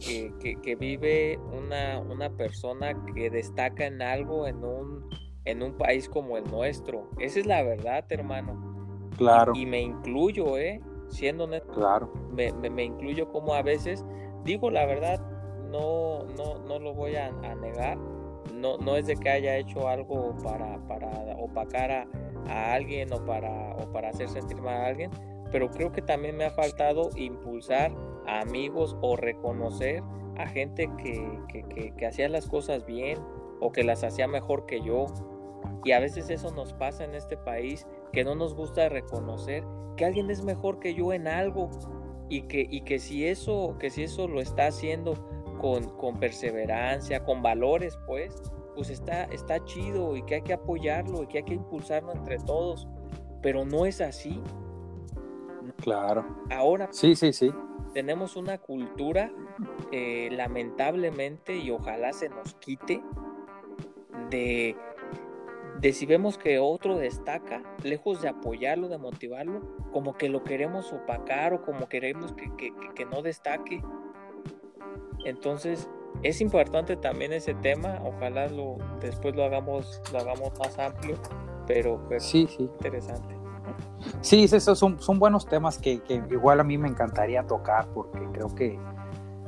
[0.00, 5.08] que, vive una, una, persona que destaca en algo en un,
[5.44, 7.08] en un país como el nuestro.
[7.18, 9.10] Esa es la verdad, hermano.
[9.16, 9.52] Claro.
[9.54, 10.80] Y, me incluyo, ¿eh?
[11.08, 11.72] Siendo neto.
[11.72, 12.12] Claro.
[12.32, 14.04] Me, me, incluyo como a veces,
[14.44, 15.20] digo la verdad,
[15.70, 17.98] no, no, no lo voy a, negar.
[18.54, 22.06] No, no es de que haya hecho algo para, para opacar a,
[22.48, 25.10] a alguien o para, o para hacer sentir mal a alguien,
[25.50, 27.92] pero creo que también me ha faltado impulsar
[28.26, 30.02] a amigos o reconocer
[30.38, 33.18] a gente que, que, hacía las cosas bien
[33.60, 35.06] o que las hacía mejor que yo.
[35.84, 39.64] Y a veces eso nos pasa en este país, que no nos gusta reconocer
[39.96, 41.70] que alguien es mejor que yo en algo
[42.28, 45.14] y que, y que, si, eso, que si eso lo está haciendo
[45.62, 48.34] con, con perseverancia, con valores, pues,
[48.74, 52.38] pues está, está chido y que hay que apoyarlo y que hay que impulsarlo entre
[52.38, 52.88] todos.
[53.40, 54.42] Pero no es así.
[55.80, 56.26] Claro.
[56.50, 57.52] Ahora sí, sí, sí.
[57.94, 59.32] tenemos una cultura,
[59.92, 63.00] eh, lamentablemente, y ojalá se nos quite,
[64.30, 64.76] de,
[65.80, 69.60] de si vemos que otro destaca, lejos de apoyarlo, de motivarlo,
[69.92, 73.80] como que lo queremos opacar o como queremos que, que, que no destaque.
[75.24, 75.88] Entonces,
[76.22, 81.16] es importante también ese tema, ojalá lo, después lo hagamos, lo hagamos más amplio,
[81.66, 82.62] pero, sí, sí.
[82.62, 83.34] interesante.
[84.20, 88.54] Sí, esos son, son buenos temas que, igual a mí me encantaría tocar, porque creo
[88.54, 88.78] que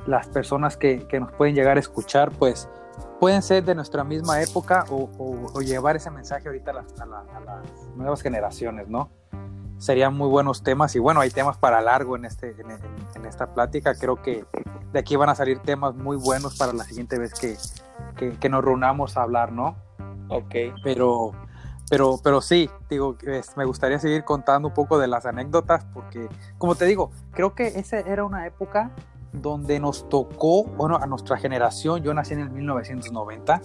[0.07, 2.69] las personas que, nos pueden llegar a escuchar, pues
[3.21, 7.07] pueden ser de nuestra misma época o, llevar ese mensaje ahorita a las, a
[7.41, 9.11] las nuevas generaciones, ¿no?
[9.79, 12.55] Serían muy buenos temas y bueno, hay temas para largo en, este,
[13.15, 13.95] en, esta plática.
[13.95, 14.45] Creo que
[14.93, 17.57] de aquí van a salir temas muy buenos para la siguiente vez que,
[18.39, 19.77] que, nos reunamos a hablar, ¿no?
[20.29, 20.55] Ok.
[20.83, 21.33] Pero,
[21.91, 23.17] pero, pero sí, digo,
[23.57, 27.67] me gustaría seguir contando un poco de las anécdotas porque, como te digo, creo que
[27.67, 28.91] esa era una época
[29.33, 33.61] donde nos tocó, bueno, a nuestra generación, yo nací en el 1990,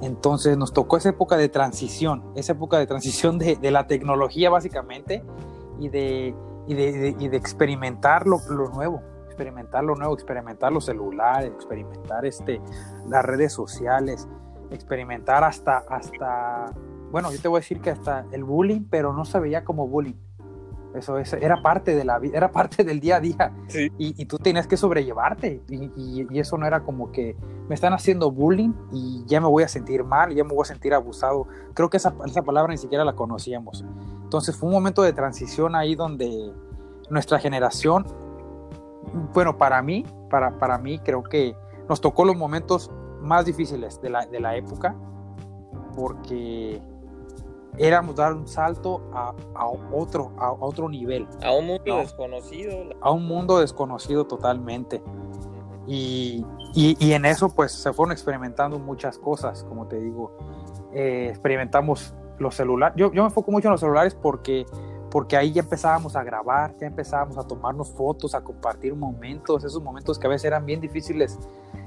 [0.00, 5.24] entonces nos tocó esa época de transición, esa época de transición de, la tecnología básicamente
[5.78, 6.34] y de,
[7.32, 12.60] experimentar lo, lo, nuevo, experimentar lo nuevo, experimentar los celulares, experimentar este,
[13.08, 14.28] las redes sociales,
[14.70, 16.72] experimentar hasta, hasta,
[17.10, 19.88] bueno, yo te voy a decir que hasta el bullying, pero no se veía como
[19.88, 20.27] bullying
[20.98, 23.52] eso, era parte de la vida, era parte del día a día.
[23.98, 25.62] Y, tú tenías que sobrellevarte.
[25.68, 27.36] Y, eso no era como que
[27.68, 30.66] me están haciendo bullying y ya me voy a sentir mal, ya me voy a
[30.66, 31.46] sentir abusado.
[31.74, 33.84] Creo que esa, esa palabra ni siquiera la conocíamos.
[34.22, 36.52] Entonces fue un momento de transición ahí donde
[37.10, 38.06] nuestra generación,
[39.32, 41.56] bueno, para mí, para, para mí creo que
[41.88, 44.94] nos tocó los momentos más difíciles de la, de la época
[45.98, 46.80] porque
[47.78, 49.34] éramos dar un salto a,
[49.92, 51.26] otro, a otro nivel.
[51.42, 52.90] A un mundo desconocido.
[53.00, 55.02] A un mundo desconocido totalmente.
[55.86, 60.36] Y, y, en eso pues se fueron experimentando muchas cosas, como te digo.
[60.92, 62.94] Eh, experimentamos los celulares.
[62.96, 64.66] Yo, yo me enfoco mucho en los celulares porque,
[65.10, 69.82] porque ahí ya empezábamos a grabar, ya empezábamos a tomarnos fotos, a compartir momentos, esos
[69.82, 71.38] momentos que a veces eran bien difíciles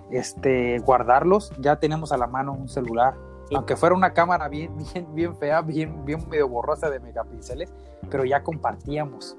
[0.10, 3.16] este, guardarlos, ya tenemos a la mano un celular
[3.56, 7.74] aunque fuera una cámara bien, bien, bien fea, bien, bien medio borrosa de megapíxeles,
[8.10, 9.38] pero ya compartíamos,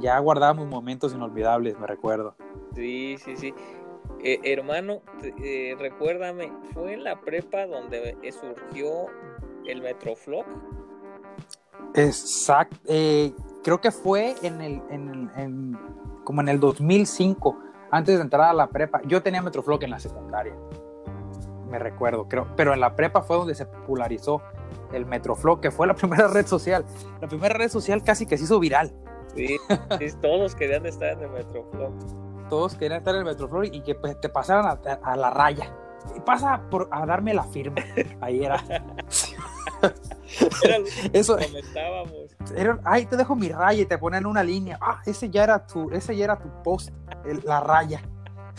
[0.00, 2.34] ya guardábamos momentos inolvidables, me recuerdo.
[2.74, 3.54] Sí, sí, sí.
[4.22, 5.02] Eh, hermano,
[5.42, 9.06] eh, recuérdame, ¿fue en la prepa donde surgió
[9.66, 10.44] el Metroflog?
[11.94, 15.78] Exacto, eh, creo que fue en el, en,
[16.24, 17.56] como en el 2005,
[17.90, 19.00] antes de entrar a la prepa.
[19.06, 20.54] Yo tenía Metroflog en la secundaria
[21.68, 24.42] me recuerdo, creo, pero en la prepa fue donde se popularizó
[24.92, 26.84] el Metroflow, que fue la primera red social.
[27.20, 28.92] La primera red social casi que se hizo viral.
[29.34, 29.56] Sí,
[30.20, 31.92] todos querían estar en el Metroflow.
[32.48, 35.72] Todos querían estar en el Metroflow y que pues, te pasaran a, la raya.
[36.16, 37.76] Y pasa por, a darme la firma.
[38.20, 38.62] Ahí era.
[41.12, 42.36] Eso comentábamos.
[42.54, 44.78] Era, ay, te dejo mi raya y te ponen una línea.
[44.80, 46.90] Ah, ese ya era tu, ese ya era tu post,
[47.44, 48.02] la raya.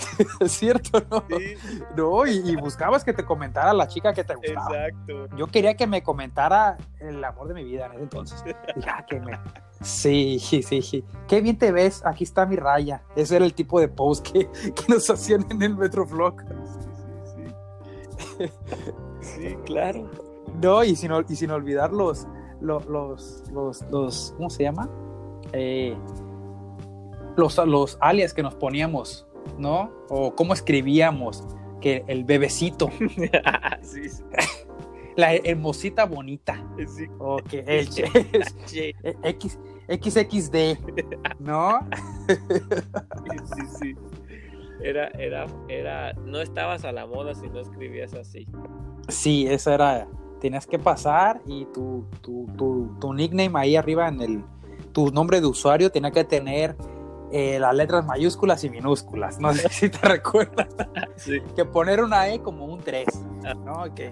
[0.39, 1.23] es cierto, ¿no?
[1.29, 1.55] Sí.
[1.95, 4.87] No, y, buscabas que te comentara la chica que te gustaba.
[4.87, 5.35] Exacto.
[5.35, 8.43] Yo quería que me comentara el amor de mi vida en ese entonces.
[8.77, 9.39] Ya que me...
[9.81, 11.05] Sí, sí, sí.
[11.27, 13.01] Qué bien te ves, aquí está mi raya.
[13.15, 14.49] Ese era el tipo de post que,
[14.87, 16.41] nos hacían en el Metroflog.
[16.41, 16.47] Sí,
[17.25, 18.51] sí,
[19.21, 19.47] sí.
[19.49, 20.09] sí, claro.
[20.61, 22.27] No, y sin, y sin olvidar los,
[22.59, 23.43] los, los,
[23.89, 24.89] los, ¿cómo se llama?
[25.53, 25.95] Eh,
[27.37, 29.25] los, los alias que nos poníamos,
[29.57, 29.91] ¿no?
[30.09, 31.43] O cómo escribíamos,
[31.81, 32.89] que el bebecito.
[33.81, 34.23] sí, sí.
[35.15, 36.63] La hermosita bonita.
[36.87, 37.05] Sí.
[37.19, 37.89] O que el
[39.23, 40.55] X, XXD,
[41.39, 41.79] ¿no?
[42.27, 43.95] sí, sí.
[44.81, 48.47] Era, era, era, no estabas a la moda si no escribías así.
[49.09, 50.07] Sí, eso era,
[50.39, 54.43] tenías que pasar y tu, tu, tu, tu nickname ahí arriba en el,
[54.93, 56.77] tu nombre de usuario tenía que tener
[57.31, 59.39] eh, las letras mayúsculas y minúsculas.
[59.39, 60.67] No sé si te recuerdas.
[61.55, 63.05] Que poner una E como un 3.
[63.45, 63.53] Ah.
[63.53, 63.93] ¿no?
[63.93, 64.11] Que,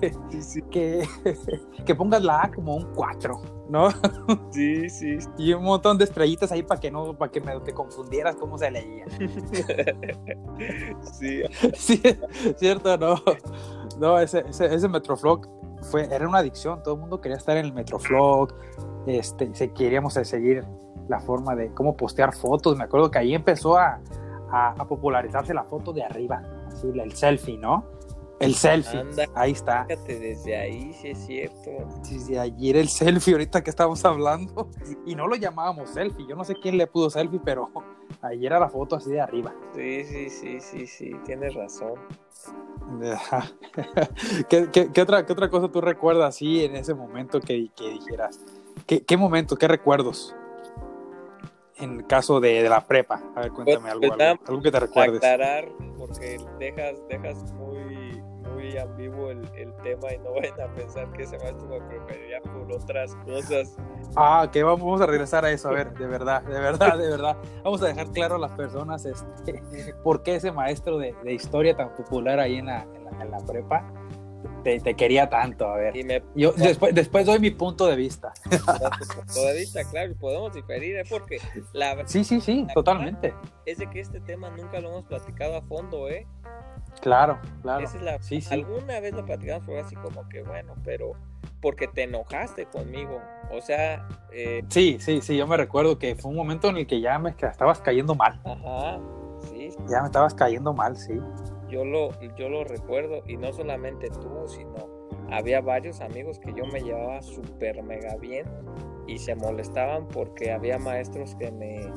[0.70, 1.08] que,
[1.84, 3.40] que, pongas la A como un 4.
[3.70, 3.88] ¿no?
[4.50, 5.18] Sí, sí.
[5.38, 8.58] Y un montón de estrellitas ahí para que no, para que me, te confundieras cómo
[8.58, 9.04] se leía.
[11.12, 11.42] sí.
[11.74, 12.02] sí.
[12.56, 13.16] Cierto, no.
[13.98, 15.48] No, ese, ese, ese Metroflog
[15.82, 16.82] fue, era una adicción.
[16.82, 18.54] Todo el mundo quería estar en el Metroflog.
[19.06, 20.64] Este, se queríamos seguir
[21.10, 22.76] la forma de cómo postear fotos.
[22.76, 24.00] Me acuerdo que ahí empezó a,
[24.52, 27.84] a, popularizarse la foto de arriba, así, el selfie, ¿no?
[28.38, 29.86] El selfie, ahí está.
[30.06, 31.70] desde ahí, sí es cierto.
[32.08, 34.70] Desde allí era el selfie, ahorita que estamos hablando.
[35.04, 37.70] Y no lo llamábamos selfie, yo no sé quién le pudo selfie, pero
[38.22, 39.52] ahí era la foto así de arriba.
[39.74, 41.94] Sí, sí, sí, sí, sí, tienes razón.
[44.48, 48.40] ¿Qué, qué, otra, ¿Qué otra cosa tú recuerdas así en ese momento que, que dijeras?
[48.86, 50.34] ¿Qué, ¿Qué momento, qué recuerdos?
[51.80, 53.22] En caso de, de, la prepa?
[53.34, 55.16] A ver, cuéntame pues, algo, algo, algo, que te recuerdes.
[55.16, 58.22] Aclarar, porque dejas, dejas muy,
[58.54, 62.40] muy ambiguo el, el, tema y no vayan a pensar que ese maestro me preferiría
[62.42, 63.76] por otras cosas.
[64.16, 67.08] Ah, que vamos, vamos a regresar a eso, a ver, de verdad, de verdad, de
[67.08, 67.36] verdad.
[67.64, 69.62] Vamos a dejar claro a las personas este,
[70.04, 73.30] por qué ese maestro de, de historia tan popular ahí en la, en la, en
[73.30, 73.99] la prepa
[74.62, 75.94] te, quería tanto, a ver.
[76.34, 78.32] Yo después, después doy mi punto de vista.
[78.44, 81.04] punto de vista, claro, podemos diferir, ¿eh?
[81.08, 81.40] porque
[81.72, 83.34] la Sí, sí, sí, totalmente.
[83.66, 86.26] Es de que este tema nunca lo hemos platicado a fondo, ¿eh?
[87.00, 87.86] Claro, claro.
[88.20, 88.52] sí, sí.
[88.52, 91.12] Alguna vez lo platicamos, fue así como que, bueno, pero
[91.62, 93.20] porque te enojaste conmigo.
[93.50, 94.06] O sea.
[94.32, 94.64] Eh...
[94.68, 97.30] Sí, sí, sí, yo me recuerdo que fue un momento en el que ya me
[97.30, 98.40] estabas cayendo mal.
[98.44, 98.98] Ajá,
[99.48, 99.70] sí.
[99.88, 101.18] Ya me estabas cayendo mal, sí
[101.70, 106.66] yo lo, yo lo recuerdo y no solamente tú, sino había varios amigos que yo
[106.66, 108.46] me llevaba súper mega bien
[109.06, 111.92] y se molestaban porque había maestros que me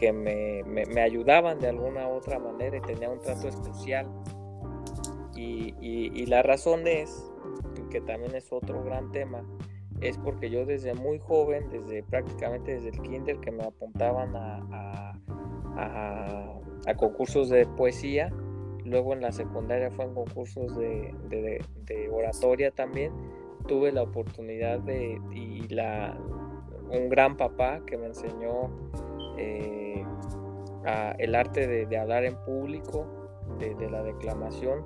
[0.00, 4.08] que me, me, ayudaban de alguna u otra manera y tenía un trato especial.
[5.36, 7.30] Y, y, la razón es,
[7.90, 9.44] que también es otro gran tema,
[10.00, 15.12] es porque yo desde muy joven, desde prácticamente desde el kinder que me apuntaban a,
[15.76, 18.32] a, a concursos de poesía,
[18.90, 21.64] Luego en la secundaria fue en concursos de,
[22.10, 23.12] oratoria también.
[23.68, 26.18] Tuve la oportunidad de, y la,
[26.90, 28.68] un gran papá que me enseñó
[29.38, 30.04] eh,
[31.18, 33.06] el arte de, hablar en público,
[33.60, 34.84] de, la declamación,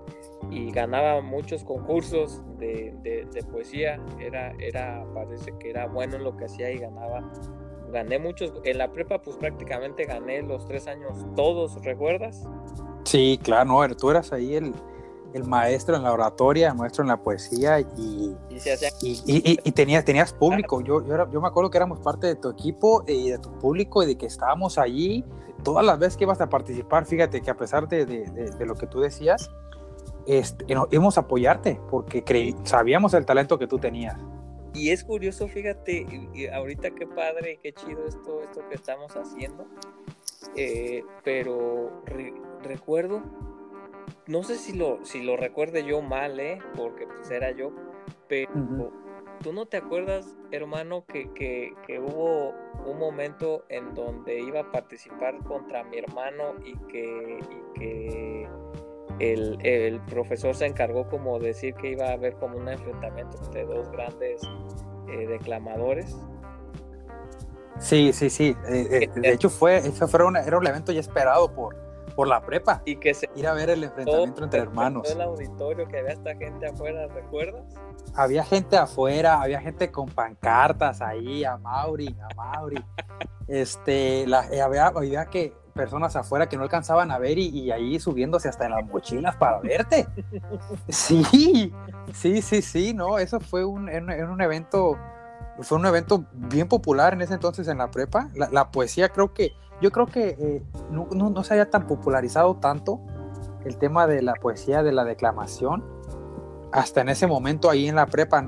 [0.51, 3.99] y ganaba muchos concursos de, poesía.
[4.21, 7.33] Era, era, parece que era bueno en lo que hacía y ganaba
[7.95, 8.53] gané muchos.
[8.65, 12.47] En la prepa, pues prácticamente gané los tres años todos, ¿recuerdas?
[13.05, 14.75] Sí, claro, no, tú eras ahí el,
[15.33, 17.87] el maestro en la oratoria, el maestro en la poesía y,
[18.51, 20.81] y, y, tenías, tenías público.
[20.81, 24.03] Yo, yo, yo, me acuerdo que éramos parte de tu equipo y de tu público
[24.03, 25.25] y de que estábamos allí
[25.63, 27.07] todas las veces que ibas a participar.
[27.07, 29.51] Fíjate que a pesar de, de, de, lo que tú decías,
[30.27, 34.17] este, íbamos a apoyarte porque creí, sabíamos el talento que tú tenías.
[34.75, 36.05] Y es curioso, fíjate,
[36.53, 39.67] ahorita qué padre y qué chido esto, esto que estamos haciendo.
[40.57, 42.03] Eh, pero
[42.63, 43.23] recuerdo,
[44.27, 46.59] no sé si lo, si lo recuerde yo mal, ¿eh?
[46.77, 47.73] porque pues era yo,
[48.29, 48.51] pero
[49.43, 52.55] tú no te acuerdas, hermano, que, que, que, hubo
[52.87, 58.49] un momento en donde iba a participar contra mi hermano y que, y que
[59.19, 63.65] el, el, profesor se encargó como decir que iba a haber como un enfrentamiento entre
[63.65, 64.43] dos grandes
[65.09, 66.17] eh, declamadores.
[67.79, 68.57] Sí, sí, sí.
[68.69, 71.77] Eh, de hecho fue, eso fue era un evento ya esperado por,
[72.15, 72.83] por la prepa.
[72.85, 75.11] Y que se ir a ver el enfrentamiento entre hermanos.
[75.11, 77.65] el auditorio que había esta gente afuera, ¿recuerdas?
[78.15, 82.83] Había gente afuera, había gente con pancartas ahí, a Mauri, a Mauri.
[83.49, 87.99] este, la, eh, había, había que personas afuera que no alcanzaban a ver y, ahí
[87.99, 90.07] subiéndose hasta en las mochilas para verte.
[90.89, 91.73] Sí,
[92.13, 94.97] sí, sí, sí, no, eso fue un, un evento,
[95.61, 98.31] fue un evento bien popular en ese entonces en la prepa.
[98.35, 103.01] La, poesía creo que, yo creo que eh, no, no, se haya tan popularizado tanto
[103.65, 105.85] el tema de la poesía, de la declamación,
[106.73, 108.43] hasta en ese momento ahí en la prepa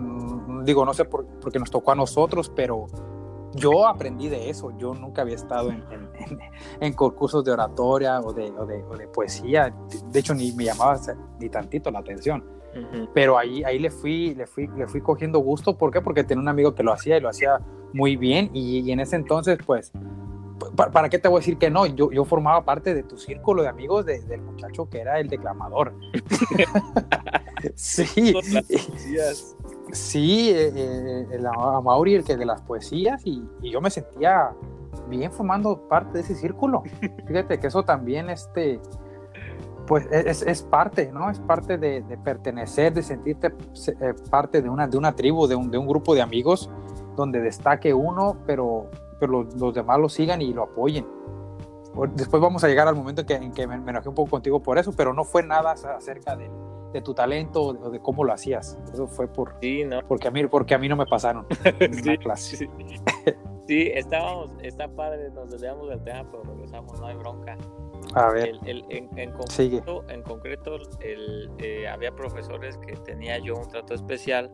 [0.66, 2.86] digo, no sé por, porque nos tocó a nosotros, pero
[3.56, 4.72] yo aprendí de eso.
[4.78, 5.82] Yo nunca había estado en,
[6.80, 9.74] en, concursos de oratoria o de, o de, poesía.
[10.10, 11.00] De hecho, ni me llamaba
[11.40, 12.44] ni tantito la atención.
[13.14, 15.78] Pero ahí, ahí le, fui, le, fui, le fui cogiendo gusto.
[15.78, 16.02] ¿Por qué?
[16.02, 17.58] Porque tenía un amigo que lo hacía y lo hacía
[17.94, 18.50] muy bien.
[18.52, 19.92] Y, en ese entonces, pues,
[20.92, 21.86] ¿para, qué te voy a decir que no?
[21.86, 25.94] Yo, yo formaba parte de tu círculo de amigos del muchacho que era el declamador.
[27.74, 28.34] sí.
[29.92, 31.42] Sí, eh, eh, el
[31.82, 34.52] Mauri, el que de las poesías, y, yo me sentía
[35.08, 36.82] bien formando parte de ese círculo.
[37.26, 38.80] Fíjate que eso también, este,
[39.86, 41.30] pues es, es parte, ¿no?
[41.30, 43.54] Es parte de, pertenecer, de sentirte
[44.00, 46.68] eh, parte de una, de una tribu, de un, de un, grupo de amigos
[47.14, 51.06] donde destaque uno, pero, pero los, demás lo sigan y lo apoyen.
[52.14, 54.32] Después vamos a llegar al momento en que, en que me, me enojé un poco
[54.32, 56.50] contigo por eso, pero no fue nada acerca de,
[56.96, 58.78] de tu talento o de, cómo lo hacías.
[58.92, 60.00] Eso fue por sí, ¿no?
[60.06, 61.46] porque a mí porque a mí no me pasaron
[62.02, 62.68] sí, clase.
[63.66, 63.90] Sí.
[63.94, 67.56] estábamos, está padre, nos desviamos del tema, pero regresamos, no hay bronca.
[68.14, 68.58] A ver.
[68.64, 74.50] en, concreto, en concreto el, eh, había profesores que tenía yo un trato especial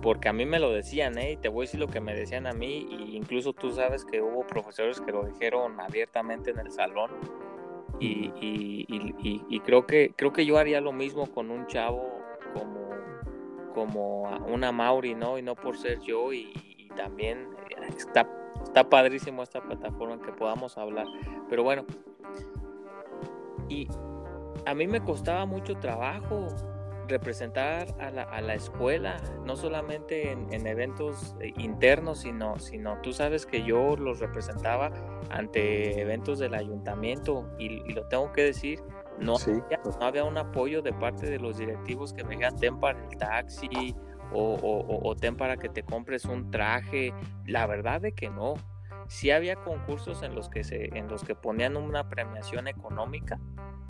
[0.00, 1.32] porque a mí me lo decían, ¿eh?
[1.32, 4.04] Y te voy a decir lo que me decían a mí, y incluso tú sabes
[4.04, 7.10] que hubo profesores que lo dijeron abiertamente en el salón
[8.02, 12.20] y, creo, que, creo que yo haría lo mismo con un chavo
[12.54, 12.90] como,
[13.74, 15.38] como una Mauri, ¿no?
[15.38, 16.52] Y no por ser yo y,
[16.96, 18.28] también eh, está,
[18.62, 21.06] está padrísimo esta plataforma en que podamos hablar.
[21.48, 21.86] Pero bueno,
[23.68, 23.88] y
[24.66, 26.48] a mí me costaba mucho trabajo
[27.08, 33.12] representar a la, a la escuela, no solamente en, eventos eh, internos, sino, sino tú
[33.12, 34.90] sabes que yo los representaba
[35.30, 38.80] ante eventos del ayuntamiento y, lo tengo que decir,
[39.18, 39.96] no, había, pues.
[39.98, 43.16] no había un apoyo de parte de los directivos que me digan ten para el
[43.18, 43.94] taxi
[44.32, 47.12] o, o, o ten para que te compres un traje,
[47.46, 48.54] la verdad de que no.
[49.08, 53.38] Sí había concursos en los que se, en los que ponían una premiación económica,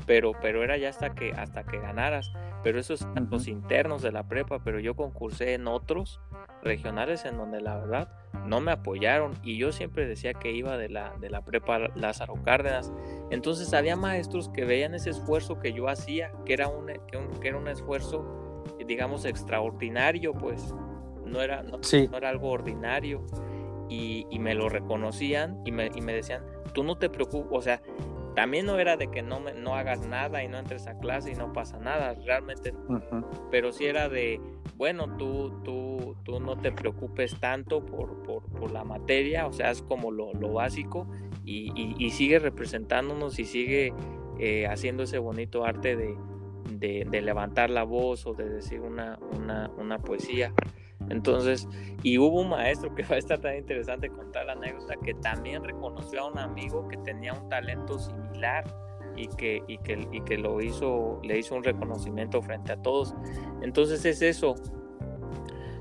[0.06, 2.32] pero, pero era ya hasta que, hasta que ganaras.
[2.62, 6.20] Pero esos son los internos de la prepa, pero yo concursé en otros
[6.62, 8.08] regionales en donde la verdad
[8.46, 12.34] no me apoyaron y yo siempre decía que iba de la, de la prepa Lázaro
[12.44, 12.92] Cárdenas.
[13.30, 16.86] Entonces había maestros que veían ese esfuerzo que yo hacía, que era un,
[17.40, 20.72] que era un esfuerzo, digamos, extraordinario, pues
[21.26, 23.24] no era, no, no era algo ordinario.
[23.88, 27.60] Y, y, me lo reconocían y me, y me decían, tú no te preocupes, o
[27.60, 27.82] sea,
[28.34, 31.34] también no era de que no, no hagas nada y no entres a clase y
[31.34, 32.72] no pasa nada, realmente,
[33.50, 34.40] pero sí era de,
[34.76, 39.82] bueno, tú, tú, tú no te preocupes tanto por, por, la materia, o sea, es
[39.82, 41.06] como lo, básico
[41.44, 43.92] y, y, sigue representándonos y sigue
[44.38, 46.16] eh, haciendo ese bonito arte de,
[47.04, 50.52] de, levantar la voz o de decir una, una, una poesía.
[51.10, 51.68] Entonces,
[52.02, 55.62] y hubo un maestro que va a estar tan interesante contar la anécdota que también
[55.64, 58.64] reconoció a un amigo que tenía un talento similar
[59.16, 63.14] y que, y que, y que lo hizo, le hizo un reconocimiento frente a todos.
[63.62, 64.54] Entonces es eso.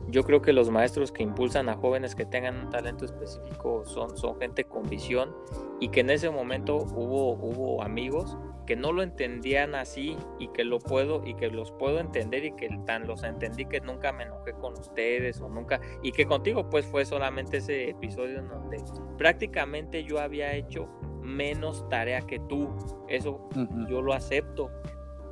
[0.10, 4.18] Yo creo que los maestros que impulsan a jóvenes que tengan un talento específico son,
[4.18, 5.34] son gente con visión
[5.80, 8.38] y que en ese momento hubo, hubo amigos
[8.72, 12.54] que no lo entendían así y que lo puedo y que los puedo entender y
[12.54, 16.70] que tan los entendí que nunca me enojé con ustedes o nunca y que contigo
[16.70, 18.82] pues fue solamente ese episodio en donde
[19.18, 20.88] prácticamente yo había hecho
[21.22, 22.70] menos tarea que tú.
[23.10, 23.50] Eso
[23.90, 24.72] yo lo acepto.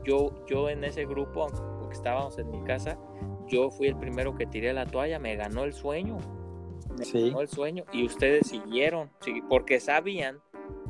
[0.04, 1.48] Yo yo en ese grupo
[1.80, 3.00] porque estábamos en mi casa
[3.48, 6.18] yo fui el primero que tiré la toalla me ganó el sueño.
[6.98, 9.10] Me ganó el sueño y ustedes siguieron
[9.48, 10.42] porque sabían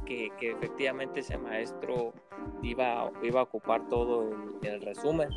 [0.09, 2.13] que, efectivamente ese maestro
[2.61, 4.29] iba, iba a ocupar todo
[4.61, 5.29] el, resumen.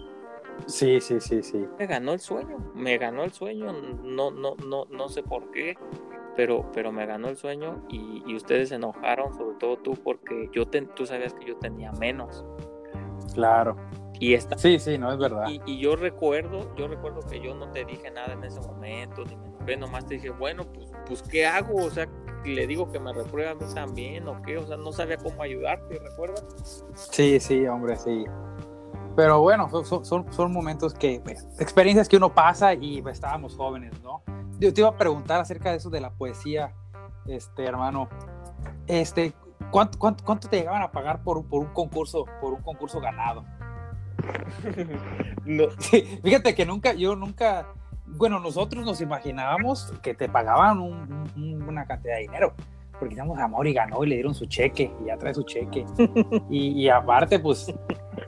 [0.67, 1.67] Sí, sí, sí, sí.
[1.79, 5.77] Me ganó el sueño, me ganó el sueño, no, no, no, no sé por qué,
[6.37, 10.67] pero, pero me ganó el sueño y, ustedes se enojaron, sobre todo tú, porque yo
[10.67, 12.45] tú sabías que yo tenía menos.
[13.35, 13.77] Claro.
[14.19, 15.49] Y esta, sí, sí, no es verdad.
[15.49, 19.37] Y, yo recuerdo, yo recuerdo que yo no te dije nada en ese momento, ni
[19.37, 21.85] me enojé, nomás te dije, bueno, pues, pues, ¿qué hago?
[21.85, 22.09] O sea,
[22.45, 25.43] le digo que me reprueba a mí también o qué, o sea, no sabía cómo
[25.43, 26.85] ayudarte, ¿recuerdas?
[26.95, 28.25] Sí, sí, hombre, sí.
[29.17, 33.55] Pero bueno, son, son, son momentos que, pues, experiencias que uno pasa y pues, estábamos
[33.55, 34.23] jóvenes, ¿no?
[34.59, 36.73] Yo te iba a preguntar acerca de eso de la poesía,
[37.27, 38.09] este, hermano.
[38.87, 39.35] Este,
[39.71, 43.45] ¿cuánto, cuánto, cuánto te llegaban a pagar por, por un concurso, por un concurso ganado?
[45.45, 45.65] no.
[46.23, 47.75] fíjate que nunca, yo nunca,
[48.07, 50.81] bueno, nosotros nos imaginábamos que te pagaban
[51.37, 52.53] una cantidad de dinero,
[52.99, 55.85] porque digamos, amor y ganó y le dieron su cheque, y ya trae su cheque.
[56.51, 57.73] y, aparte, pues,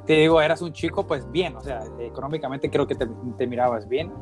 [0.07, 4.12] te digo, eras un chico, pues bien, o sea, económicamente creo que te, mirabas bien.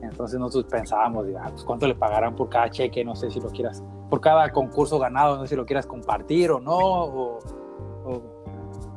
[0.00, 3.04] Entonces nosotros pensábamos, ah, pues, ¿cuánto le pagarán por cada cheque?
[3.04, 6.50] No sé si lo quieras, por cada concurso ganado, no sé si lo quieras compartir
[6.50, 6.78] o no.
[6.78, 7.38] O,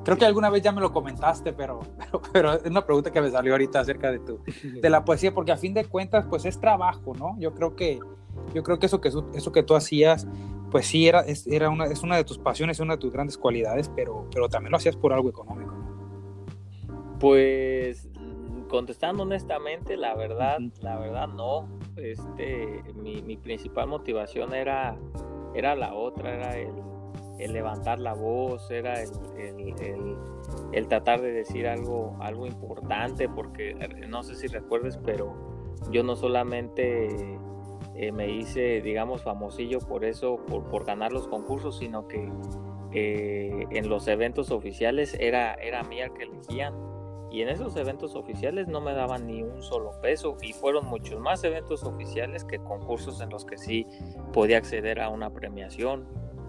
[0.04, 1.80] creo que alguna vez ya me lo comentaste, pero,
[2.34, 5.52] pero, es una pregunta que me salió ahorita acerca de, tu, de la poesía, porque
[5.52, 7.36] a fin de cuentas, pues es trabajo, ¿no?
[7.40, 8.00] Yo creo que,
[8.54, 10.28] yo creo que eso que, eso que tú hacías,
[10.70, 13.38] pues sí, era, es, era una, es una de tus pasiones, una de tus grandes
[13.38, 15.74] cualidades, pero, pero también lo hacías por algo económico.
[17.20, 18.10] Pues
[18.72, 21.68] contestando honestamente, la verdad, la verdad no.
[21.98, 24.98] Este, mi, mi, principal motivación era,
[25.54, 26.72] era la otra, era el,
[27.44, 29.10] el levantar la voz, era el,
[30.74, 35.34] el, tratar de decir algo, algo importante, porque eh, no sé si recuerdes, pero
[35.92, 37.40] yo no solamente
[37.96, 42.30] eh, me hice, digamos, famosillo por eso, por, por ganar los concursos, sino que
[42.94, 46.74] eh, en los eventos oficiales era, era mí el que elegían
[47.32, 51.18] y en esos eventos oficiales no me daban ni un solo peso y fueron muchos
[51.22, 53.88] más eventos oficiales que concursos en los que sí
[54.34, 56.06] podía acceder a una premiación.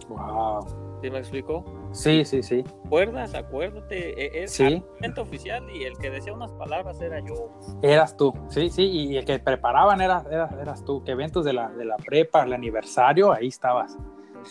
[0.09, 1.00] Wow.
[1.03, 1.64] ¿Sí me explico?
[1.90, 2.64] Sí, sí, sí.
[2.86, 3.34] ¿Acuerdas?
[3.34, 4.22] Acuérdate.
[4.22, 4.82] E-, es sí.
[4.98, 7.50] evento oficial y el que decía unas palabras era yo.
[7.82, 8.84] Eras tú, sí, sí.
[8.84, 11.03] Y el que preparaban era, eras, tú.
[11.03, 13.98] Que eventos de la, de la prepa, el aniversario, ahí estabas.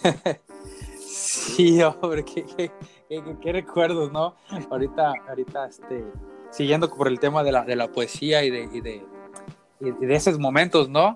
[1.00, 2.72] sí, hombre, qué,
[3.08, 4.36] qué, recuerdos, ¿no?
[4.70, 6.06] Ahorita, ahorita, este,
[6.50, 9.06] siguiendo por el tema de la, de la poesía y de, y de,
[9.80, 11.16] y de esos momentos, ¿no?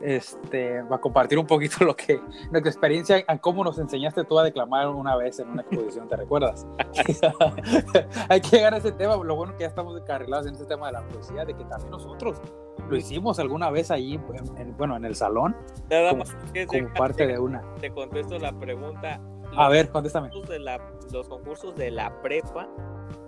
[0.00, 2.20] Este, va a compartir un poquito lo que,
[2.50, 6.16] nuestra experiencia, en cómo nos enseñaste tú a declamar una vez en una exposición, ¿te
[6.16, 6.66] recuerdas?
[8.28, 10.86] Hay que llegar a ese tema, lo bueno que ya estamos encarrilados en ese tema
[10.86, 12.40] de la poesía, de que también nosotros
[12.88, 14.18] lo hicimos alguna vez ahí,
[14.56, 15.54] en, bueno, en el salón,
[15.90, 17.62] Nada más que como parte de una.
[17.80, 19.20] Te contesto la pregunta,
[19.56, 20.30] a ver, contéstame.
[21.12, 22.68] los concursos de la prepa,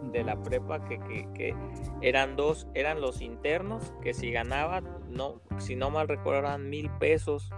[0.02, 0.98] de la prepa que,
[1.34, 1.54] que,
[2.00, 6.90] eran dos, eran los internos, que si ganaban, no, si no mal recuerdo, eran mil
[6.90, 7.50] pesos.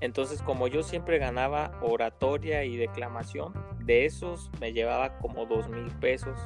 [0.00, 5.90] Entonces, como yo siempre ganaba oratoria y declamación, de esos me llevaba como dos mil
[6.00, 6.38] pesos.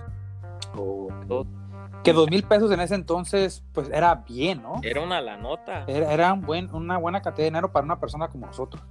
[2.02, 4.80] que dos mil pesos en ese entonces, pues era bien, ¿no?
[4.82, 5.84] Era una la nota.
[5.86, 8.82] Era, era buen, una buena cantidad de dinero para una persona como nosotros.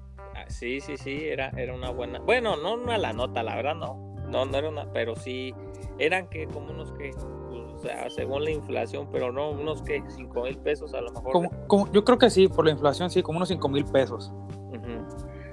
[0.48, 2.20] Sí, sí, sí, era, era una buena.
[2.20, 4.14] Bueno, no una la nota, la verdad no.
[4.30, 5.54] No, no era una, pero sí,
[6.00, 10.02] eran que como unos que, pues, o sea, según la inflación, pero no, unos que
[10.08, 11.50] 5 mil pesos a lo mejor.
[11.68, 14.34] Como, yo creo que sí, por la inflación, sí, como unos 5 mil pesos.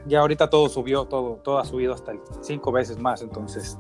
[0.07, 3.79] Ya ahorita todo subió, todo, todo ha subido hasta cinco veces más, entonces.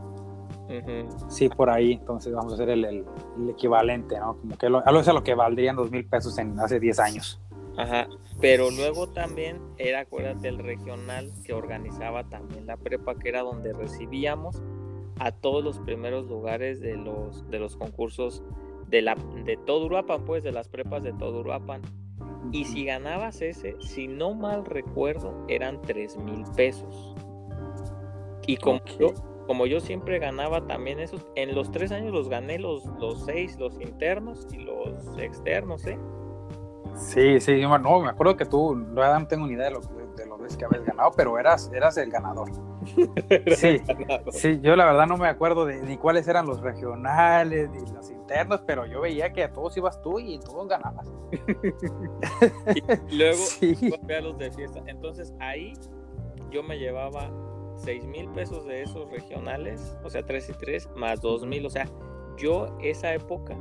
[1.28, 3.04] Sí, por ahí, entonces vamos a hacer el, el,
[3.48, 4.36] equivalente, ¿no?
[4.36, 7.00] Como que lo, a lo, a lo que valdrían dos mil pesos en hace 10
[7.00, 7.40] años.
[7.76, 8.08] Ajá,
[8.40, 13.72] pero luego también era, acuérdate, el regional que organizaba también la prepa, que era donde
[13.72, 14.62] recibíamos
[15.18, 18.42] a todos los primeros lugares de los, de los concursos
[18.88, 19.14] de, la,
[19.44, 21.82] de todo Uruapan, pues, de las prepas de todo Uruapan.
[22.52, 27.14] Y si ganabas ese, si no mal recuerdo, eran 3 mil pesos.
[28.46, 29.12] Y como, yo,
[29.46, 33.56] como yo siempre ganaba también esos, en los tres años los gané los, los seis,
[33.58, 35.98] los internos y los externos, ¿eh?
[37.00, 40.36] Sí, sí, no, me acuerdo que tú, no tengo ni idea de lo, de, lo
[40.38, 42.50] que habías ganado, pero eras, eras el ganador.
[43.56, 43.80] sí,
[44.30, 48.10] sí, yo la verdad no me acuerdo de ni cuáles eran los regionales ni los
[48.10, 51.10] internos, pero yo veía que a todos ibas tú y todos ganabas.
[52.74, 53.94] y luego sí.
[54.16, 54.82] a los de fiesta.
[54.86, 55.72] Entonces ahí
[56.50, 57.30] yo me llevaba
[57.76, 61.70] 6 mil pesos de esos regionales, o sea, 3 y 3, más 2 mil, o
[61.70, 61.86] sea,
[62.36, 63.56] yo esa época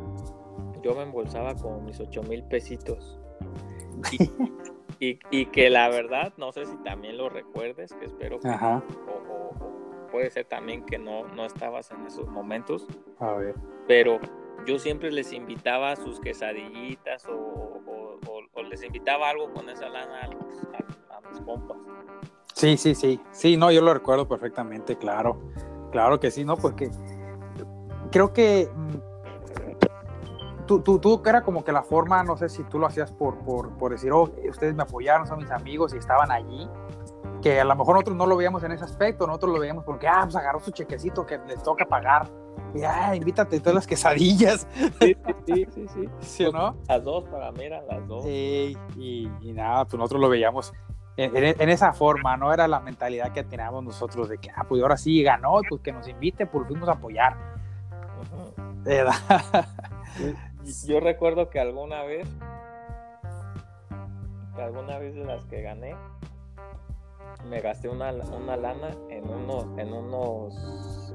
[0.82, 3.19] yo me embolsaba con mis 8 mil pesitos.
[5.02, 10.30] Y, que la verdad, no sé si también lo recuerdes, que espero que o, puede
[10.30, 12.86] ser también que no, no estabas en esos momentos.
[13.20, 13.56] A ver.
[13.88, 14.20] Pero
[14.66, 17.80] yo siempre les invitaba sus quesadillitas o,
[18.70, 21.78] les invitaba algo con esa lana a, a, mis compas.
[22.54, 23.20] Sí, sí, sí.
[23.32, 25.40] Sí, no, yo lo recuerdo perfectamente, claro.
[25.92, 26.56] Claro que sí, ¿no?
[26.56, 26.92] Porque
[28.12, 29.09] creo que mm,
[30.70, 33.40] tú, tú, tú, era como que la forma, no sé si tú lo hacías por,
[33.40, 36.70] por, por decir, oh, ustedes me apoyaron, son mis amigos y estaban allí,
[37.42, 40.08] que a lo mejor nosotros no lo veíamos en ese aspecto, nosotros lo veíamos porque,
[40.08, 42.28] ah, pues agarró su chequecito que le toca pagar.
[42.76, 44.68] Y, ah, invítate todas las quesadillas.
[45.02, 45.18] Sí,
[45.48, 46.10] sí, sí, sí.
[46.20, 46.78] ¿Sí o no?
[46.88, 48.24] Las dos para mí eran las dos.
[48.24, 50.72] Sí, y, y nada, pues nosotros lo veíamos
[51.18, 54.84] en, en, esa forma, no era la mentalidad que teníamos nosotros de que, ah, pues
[54.84, 57.36] ahora sí ganó, pues que nos invite, pues fuimos a apoyar.
[60.88, 62.28] Yo recuerdo que alguna vez,
[64.56, 65.96] que alguna vez de las que gané,
[67.50, 71.14] me gasté una, una lana en unos, en unos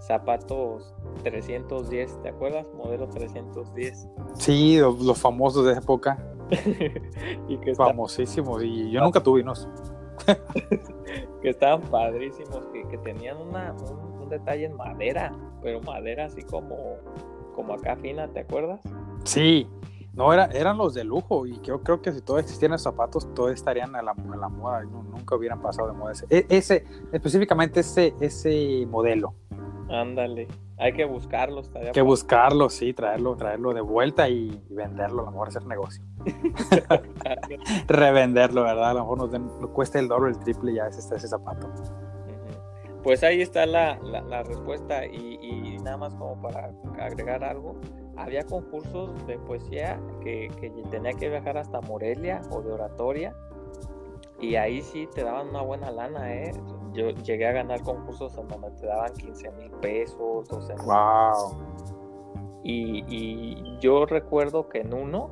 [0.00, 2.66] zapatos 310, ¿te acuerdas?
[2.74, 4.08] Modelo 310.
[4.34, 6.16] Sí, los, los famosos de esa época.
[7.48, 8.62] y que está- Famosísimos.
[8.62, 9.68] Y yo nunca tuve unos.
[11.42, 16.42] que estaban padrísimos, que, que tenían una, un, un detalle en madera, pero madera así
[16.42, 16.96] como,
[17.56, 18.80] como acá fina, ¿te acuerdas?
[19.24, 19.66] Sí.
[20.12, 21.44] No, era, eran los de lujo.
[21.46, 24.84] Y yo creo que si todavía existieran zapatos, todos estarían a la, a la moda.
[24.84, 26.12] y no- nunca hubieran pasado de moda.
[26.12, 29.34] Ese, e- ese específicamente ese, ese modelo.
[29.90, 30.48] Ándale,
[30.78, 31.66] hay que buscarlos.
[31.68, 32.02] Hay que padre.
[32.02, 36.02] buscarlo, sí, traerlo, traerlo de vuelta y, y venderlo, a lo mejor hacer negocio.
[37.88, 38.90] Revenderlo, ¿verdad?
[38.90, 41.68] A lo mejor nos, den, nos cuesta el doble, el triple, ya ese, ese zapato.
[43.06, 47.76] Pues ahí está la, la- la respuesta y, y nada más como para agregar algo,
[48.16, 53.32] había concursos de poesía que, que tenía que viajar hasta Morelia o de oratoria
[54.40, 56.50] y ahí sí te daban una buena lana, ¿eh?
[56.94, 61.56] Yo llegué a ganar concursos en donde te daban 15 mil pesos, 12 mil Wow.
[62.64, 65.30] y, y yo recuerdo que en uno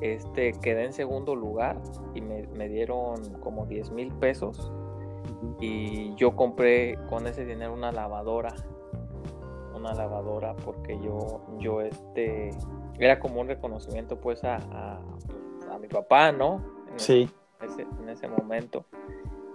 [0.00, 1.76] este, quedé en segundo lugar
[2.14, 4.72] y me, me dieron como 10 mil pesos
[5.60, 8.54] y yo compré con ese dinero una lavadora
[9.74, 12.50] una lavadora porque yo yo este
[12.98, 15.00] era como un reconocimiento pues a, a,
[15.72, 16.62] a mi papá no
[16.92, 17.30] en Sí.
[17.62, 18.84] ese, en ese momento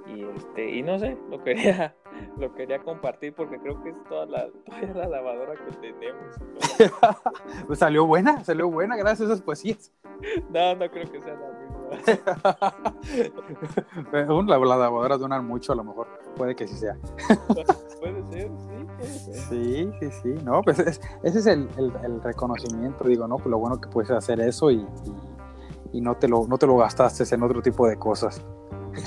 [0.07, 1.93] y este y no sé lo quería
[2.37, 6.35] lo quería compartir porque creo que es toda la toda la lavadora que tenemos
[7.67, 9.91] Pues salió buena, salió buena gracias a esas poesías.
[10.49, 11.52] no no creo que sea la
[14.11, 14.25] la,
[14.57, 16.07] la lavadora duran mucho, a lo mejor.
[16.35, 16.97] Puede que sí sea.
[17.99, 20.33] puede ser sí puede ser Sí, sí, sí.
[20.43, 23.03] No, pues es- ese es el, el- el reconocimiento.
[23.05, 24.87] Digo, no, pues lo bueno que puedes hacer eso y, y-
[25.97, 28.43] y no, te lo, no te lo gastaste en otro tipo de cosas.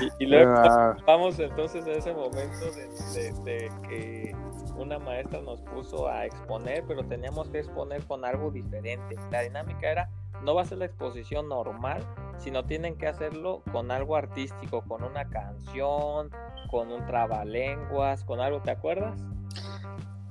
[0.00, 4.34] y, y luego Ah, Vamos entonces a ese momento de, de- de que
[4.76, 9.16] una maestra nos puso a exponer, pero teníamos que exponer con algo diferente.
[9.30, 10.10] La dinámica era,
[10.42, 12.02] no va a ser la exposición normal,
[12.38, 16.30] sino tienen que hacerlo con algo artístico, con una canción,
[16.70, 19.20] con un trabalenguas, con algo, ¿te acuerdas?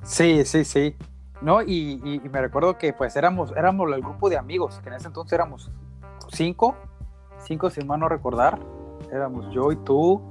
[0.04, 0.96] sí, sí, sí.
[1.42, 4.90] No, y, y- y me recuerdo que pues éramos, éramos el grupo de amigos, que
[4.90, 5.72] en ese entonces éramos
[6.32, 6.76] cinco,
[7.40, 8.58] cinco sin no recordar.
[9.12, 10.22] Éramos yo y tú,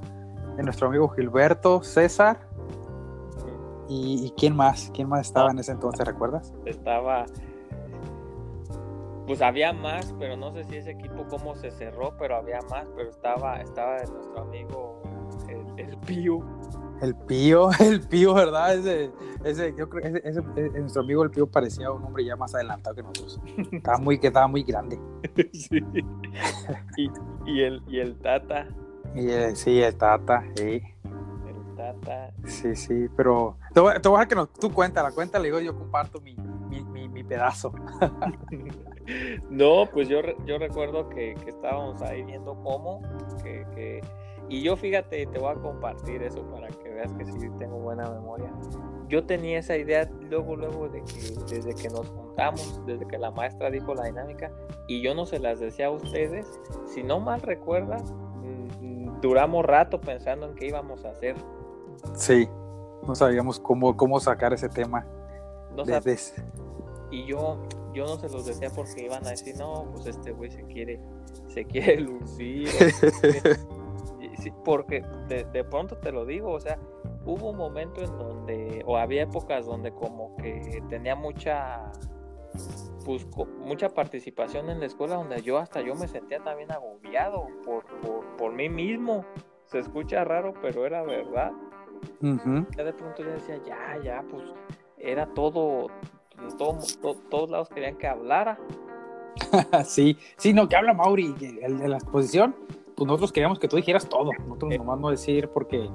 [0.59, 2.41] y nuestro amigo Gilberto, César,
[3.89, 6.53] y, y quién más, quién más estaba en ese entonces, ¿recuerdas?
[6.65, 7.27] Estaba...
[9.27, 12.87] Pues había más, pero no sé si ese equipo cómo se cerró, pero había más,
[12.97, 15.03] pero estaba, estaba nuestro amigo
[15.49, 16.39] el, el Pío.
[17.03, 18.75] El Pío, el Pío, ¿verdad?
[18.75, 19.11] Ese,
[19.45, 20.41] ese, yo creo que ese,
[20.81, 23.41] nuestro amigo el Pío parecía un hombre ya más adelantado que nosotros.
[23.73, 24.99] Estaba muy, que estaba muy grande.
[25.53, 25.81] Sí.
[26.97, 27.11] Y,
[27.47, 28.69] y el, y el Tata,
[29.15, 34.23] Y eh, sí, el Tata, sí, el Tata, sí, sí, pero te voy, te voy
[34.23, 37.73] a que nos, tú cuéntala, cuéntala, digo, yo comparto mi, mi, mi, mi pedazo.
[39.51, 43.01] No, pues yo, yo recuerdo que, que estábamos ahí viendo cómo,
[43.43, 44.01] que, que-
[44.49, 48.09] y yo fíjate, te voy a compartir eso para que veas que sí tengo buena
[48.09, 48.49] memoria.
[49.09, 53.33] Yo tenía esa idea luego, luego de que desde que nos juntamos, desde que la
[53.33, 54.53] maestra dijo la dinámica,
[54.87, 56.47] y yo no se las decía a ustedes,
[56.87, 57.97] si no mal recuerda,
[58.81, 61.35] mm, duramos rato pensando en qué íbamos a hacer.
[62.15, 62.49] Sí,
[63.07, 65.05] no sabíamos cómo, cómo sacar ese tema.
[65.75, 66.45] No de- sab- de-
[67.11, 67.59] Y yo,
[67.97, 71.01] yo no se los decía porque iban a decir, no, pues este güey se quiere,
[71.49, 72.69] se quiere lucir.
[74.39, 76.79] sí, porque de, de pronto te lo digo, o sea,
[77.25, 81.91] hubo un momento en donde, o había épocas donde como que tenía mucha,
[83.05, 83.27] pues,
[83.59, 88.37] mucha participación en la escuela, donde yo hasta yo me sentía también agobiado por, por,
[88.37, 89.25] por mí mismo.
[89.65, 91.51] Se escucha raro, pero era verdad
[92.21, 92.67] Ujú.
[92.77, 94.45] ya de pronto yo decía, ya, ya, pues
[94.99, 95.89] era todo,
[96.59, 98.59] todo, to- todos lados querían que hablara.
[99.85, 102.57] sí, sí, no, que habla Mauri, el de la exposición,
[102.97, 104.79] pues nosotros queríamos que tú dijeras todo, nosotros Eh.
[104.79, 105.91] nomás no decir porque,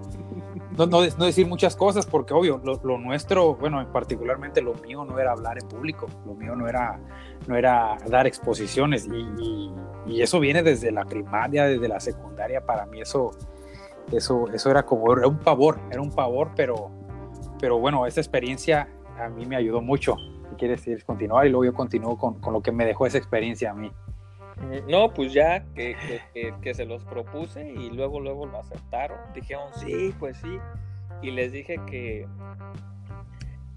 [0.78, 5.04] no, no, no decir muchas cosas, porque obvio, lo, lo nuestro, bueno, particularmente lo mío
[5.06, 7.00] no era hablar en público, lo mío no era,
[7.48, 9.74] no era dar exposiciones, y, y-
[10.06, 13.32] y eso viene desde la primaria, desde la secundaria, para mí eso,
[14.12, 16.92] eso, eso era como, era un pavor, era un pavor, pero,
[17.60, 18.88] pero bueno, esa experiencia
[19.20, 20.16] a mí me ayudó mucho.
[20.50, 23.18] Si quieres ir continuar y luego yo continúo con, con lo que me dejó esa
[23.18, 23.92] experiencia a mí.
[24.88, 29.18] No, pues ya que, que- que- que se los propuse y luego, luego lo aceptaron.
[29.34, 30.60] Dijeron, sí, pues sí.
[31.22, 32.28] Y les dije que,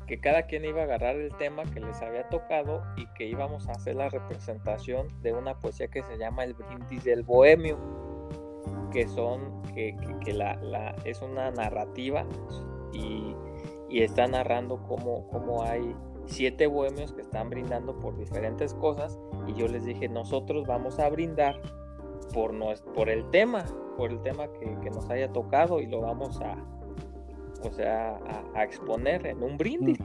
[0.06, 3.68] que cada quien iba a agarrar el tema que les había tocado y que íbamos
[3.68, 7.78] a hacer la representación de una poesía que se llama El Brindis del Bohemio.
[8.92, 12.24] que son, que, que, la, la, es una narrativa
[12.92, 13.34] y,
[13.94, 15.94] y está narrando cómo, cómo hay
[16.26, 21.08] siete bohemios que están brindando por diferentes cosas y yo les dije, nosotros vamos a
[21.10, 21.60] brindar
[22.32, 22.52] por,
[22.92, 23.64] por el tema,
[23.96, 26.56] por el tema que, que nos haya tocado y lo vamos a,
[27.62, 28.18] o sea,
[28.56, 30.00] a, exponer en un brindis.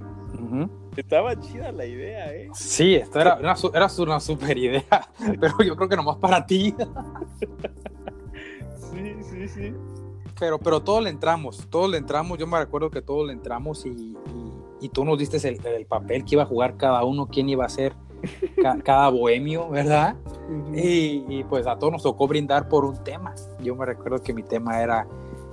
[0.95, 2.47] Estaba chida la idea, ¿eh?
[2.53, 5.09] Sí, esto era, era, era una super idea,
[5.41, 6.75] pero yo creo que nomás para ti.
[8.91, 9.73] sí, sí, sí.
[10.39, 13.85] Pero, pero todos le entramos, todos le entramos, yo me recuerdo que todos le entramos
[13.85, 14.15] y,
[14.79, 17.65] y, tú nos diste el, el, papel que iba a jugar cada uno, quién iba
[17.65, 17.93] a ser
[18.83, 20.15] cada bohemio, ¿verdad?
[20.73, 23.35] y, y, pues a todos nos tocó brindar por un tema.
[23.61, 25.05] Yo me recuerdo que mi tema era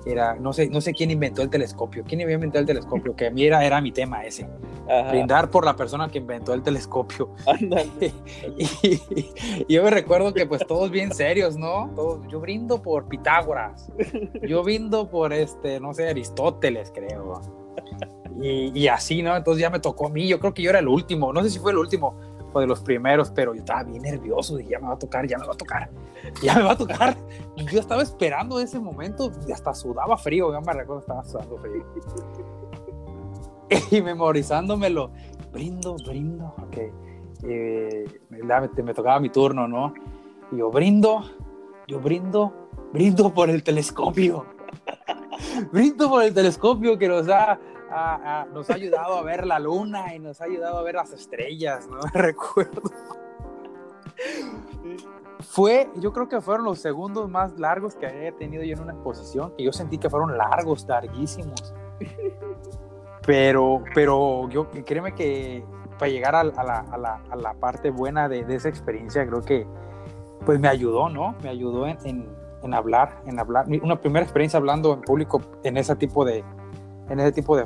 [0.06, 3.26] era, no sé, no sé quién inventó el telescopio, quién había inventado el telescopio, que
[3.26, 4.46] a mí era, mi tema ese,
[5.10, 7.30] brindar por la persona que inventó el telescopio.
[8.56, 12.22] y, yo me recuerdo que pues todos bien serios, ¿no?
[12.28, 13.90] yo brindo por Pitágoras,
[14.46, 17.40] yo brindo por este, no sé, Aristóteles, creo.
[18.40, 19.36] Y, y así, ¿no?
[19.36, 21.50] Entonces ya me tocó a mí, yo creo que yo era el último, no sé
[21.50, 22.16] si fue el último,
[22.60, 25.38] de los primeros, pero yo estaba bien nervioso, dije, ya me va a tocar, ya
[25.38, 25.90] me va a tocar,
[26.42, 27.16] ya me va a tocar.
[27.56, 31.84] Y yo estaba esperando ese momento, y hasta sudaba frío, me recuerdo, estaba sudando frío.
[33.90, 35.10] y memorizándomelo,
[35.52, 36.76] brindo, brindo, ok.
[37.42, 39.92] Eh, me, me tocaba mi turno, ¿no?
[40.52, 41.22] Y yo brindo,
[41.86, 42.52] yo brindo,
[42.92, 44.46] brindo por el telescopio.
[45.72, 47.58] brindo por el telescopio que nos da
[48.52, 51.88] nos ha ayudado a ver la luna y nos ha ayudado a ver las estrellas,
[51.88, 52.00] ¿no?
[52.12, 52.82] Recuerdo.
[55.40, 58.92] Fue, yo creo que fueron los segundos más largos que había tenido yo en una
[58.92, 61.74] exposición, y yo sentí que fueron largos, larguísimos.
[63.26, 65.64] Pero, pero yo, créeme que
[65.98, 69.42] para llegar a, la, a, la, a la, parte buena de, de, esa experiencia, creo
[69.42, 69.66] que
[70.44, 71.34] pues me ayudó, ¿no?
[71.42, 72.28] Me ayudó en, en,
[72.62, 73.66] en hablar, en hablar.
[73.82, 76.44] Una primera experiencia hablando en público en ese tipo de,
[77.08, 77.64] en ese tipo de,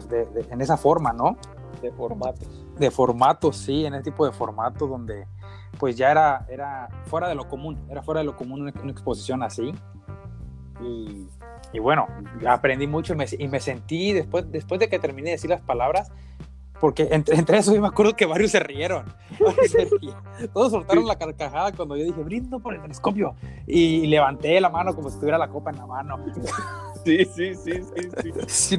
[0.50, 1.36] en esa forma, ¿no?
[1.82, 2.48] De formatos.
[2.78, 5.26] De formatos, sí, en ese tipo de formato donde
[5.78, 9.42] pues ya era, era fuera de lo común, era fuera de lo común una, exposición
[9.42, 9.72] así.
[10.82, 11.26] Y,
[11.72, 12.06] y, bueno,
[12.46, 15.60] aprendí mucho y me, y me, sentí, después, después de que terminé de decir las
[15.60, 16.10] palabras,
[16.80, 19.04] porque entre, entre, eso yo me acuerdo que varios se rieron.
[20.52, 23.34] Todos soltaron la carcajada cuando yo dije, brindo por el telescopio.
[23.66, 26.18] Y levanté la mano como si tuviera la copa en la mano.
[27.04, 27.72] Sí, sí, sí,
[28.46, 28.78] sí.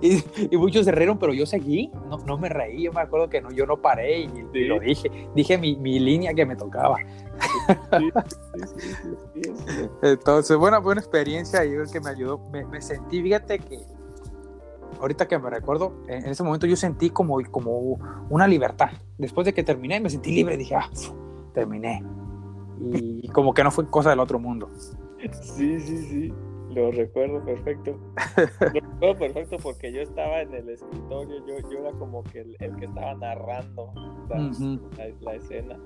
[0.50, 2.84] y, muchos se rieron, pero yo seguí, no, no, me reí.
[2.84, 4.28] Yo me acuerdo que no, yo no paré y,
[4.66, 5.10] lo dije.
[5.34, 6.96] Dije mi, mi, línea que me tocaba.
[10.02, 11.64] Entonces, buena, buena experiencia.
[11.64, 12.38] Yo que me ayudó.
[12.50, 13.80] Me, me sentí, fíjate que
[15.00, 17.98] ahorita que me recuerdo, en ese momento yo sentí como, como
[18.30, 18.90] una libertad.
[19.18, 20.56] Después de que terminé, me sentí libre.
[20.56, 20.88] Dije, ah,
[21.52, 22.02] terminé.
[22.92, 24.70] Y como que no fue cosa del otro mundo.
[25.40, 26.34] Sí, sí, sí.
[26.74, 27.98] Lo recuerdo perfecto.
[28.60, 32.56] Lo recuerdo perfecto porque yo estaba en el escritorio, yo, yo era como que el,
[32.76, 33.92] que estaba narrando
[35.20, 35.78] la escena.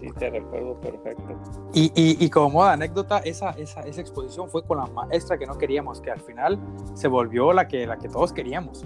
[0.00, 1.40] Sí, te recuerdo perfecto.
[1.72, 5.56] Y, y, y como anécdota, esa, esa, esa, exposición fue con la maestra que no
[5.56, 6.58] queríamos, que al final
[6.94, 8.84] se volvió la que, la que todos queríamos.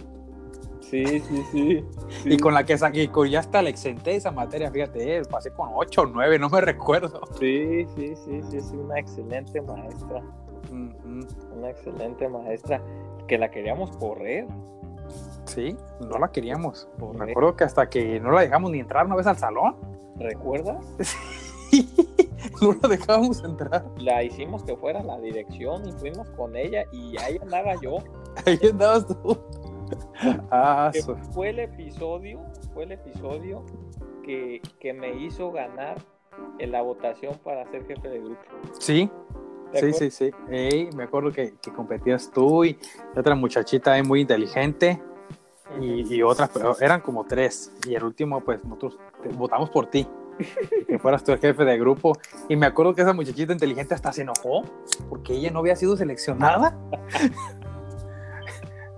[0.80, 1.84] Sí, sí, sí.
[2.24, 5.70] Y con la que saqué, ya hasta le exenté esa materia, fíjate, eh, pasé con
[5.72, 7.20] 8 o 9, no me recuerdo.
[7.38, 10.22] Sí, sí, sí, sí, es una excelente maestra.
[10.70, 12.82] Una excelente maestra
[13.26, 14.46] que la queríamos correr.
[15.44, 16.88] Sí, no la queríamos.
[17.18, 19.76] Me recuerdo que hasta que no la dejamos ni entrar una vez al salón.
[20.16, 20.84] ¿Recuerdas?
[21.70, 21.88] Sí,
[22.60, 23.84] no la dejábamos entrar.
[23.98, 27.98] La hicimos que fuera la dirección y fuimos con ella y ahí andaba yo.
[28.44, 29.38] Ahí andabas tú.
[30.50, 30.90] Ah,
[31.32, 32.40] fue el episodio,
[32.74, 33.64] fue el episodio
[34.24, 35.96] que, que me hizo ganar
[36.58, 38.40] en la votación para ser jefe de grupo.
[38.78, 39.10] Sí,
[39.74, 40.30] sí, sí, sí.
[40.96, 42.78] me acuerdo que, que, competías tú y
[43.16, 45.00] otra muchachita muy inteligente
[45.78, 47.72] y, otras, pero eran como tres.
[47.86, 48.98] Y el último, pues nosotros
[49.36, 50.06] votamos por ti,
[50.86, 52.18] que fueras tú el jefe de grupo.
[52.48, 54.64] Y me acuerdo que esa muchachita inteligente hasta se enojó
[55.08, 56.76] porque ella no había sido seleccionada.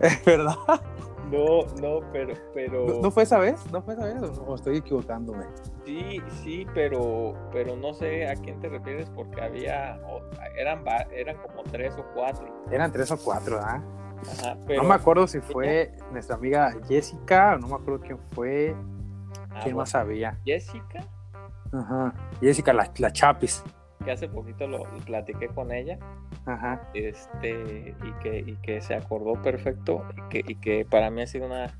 [0.26, 0.56] ¿Verdad?
[1.32, 2.34] No, no, pero...
[2.54, 3.00] pero...
[3.00, 3.64] ¿No, fue esa vez?
[3.72, 5.46] ¿No fue esa vez o estoy equivocándome?
[5.84, 9.98] Sí, sí, pero, pero no sé a quién te refieres porque había...
[10.56, 12.46] Eran, eran como tres o cuatro.
[12.70, 13.82] Eran tres o cuatro, ¿ah?
[14.76, 18.76] No me acuerdo si fue nuestra amiga Jessica, no me acuerdo quién fue.
[19.50, 20.38] Ah, ¿Quién más sabía?
[20.44, 21.04] ¿Jessica?
[21.72, 22.14] Ajá.
[22.40, 23.64] Jessica, la, la Chapis.
[24.04, 25.98] Que hace poquito lo, platiqué con ella.
[26.46, 26.88] Ajá.
[26.94, 30.04] Este, y que, y que se acordó perfecto.
[30.16, 31.78] Y que, y que para mí ha sido una,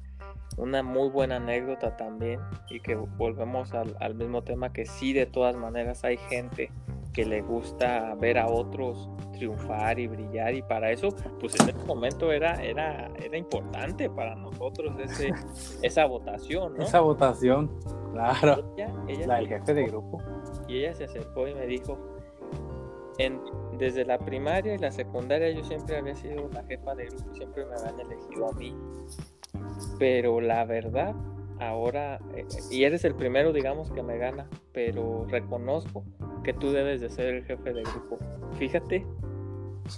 [0.57, 2.41] una muy buena anécdota también.
[2.71, 6.71] Y que volvemos al, al mismo tema que sí, de todas maneras, hay gente
[7.13, 11.09] que le gusta ver a otros triunfar y brillar y para eso
[11.41, 15.33] pues en ese momento era era era importante para nosotros ese
[15.83, 16.83] esa votación ¿no?
[16.83, 17.71] esa votación
[18.13, 18.75] claro
[19.09, 20.23] ella, la del jefe de grupo
[20.69, 21.99] y ella se acercó y me dijo
[23.19, 23.41] en,
[23.79, 27.65] desde la primaria y la secundaria yo siempre había sido la jefa de grupo siempre
[27.67, 28.75] me habían elegido a mí
[29.99, 31.15] pero la verdad
[31.63, 36.05] ahora, eh, y eres el primero, digamos, que me gana, pero reconozco
[36.43, 38.19] que tú debes de ser el jefe de grupo.
[38.59, 39.07] Fíjate,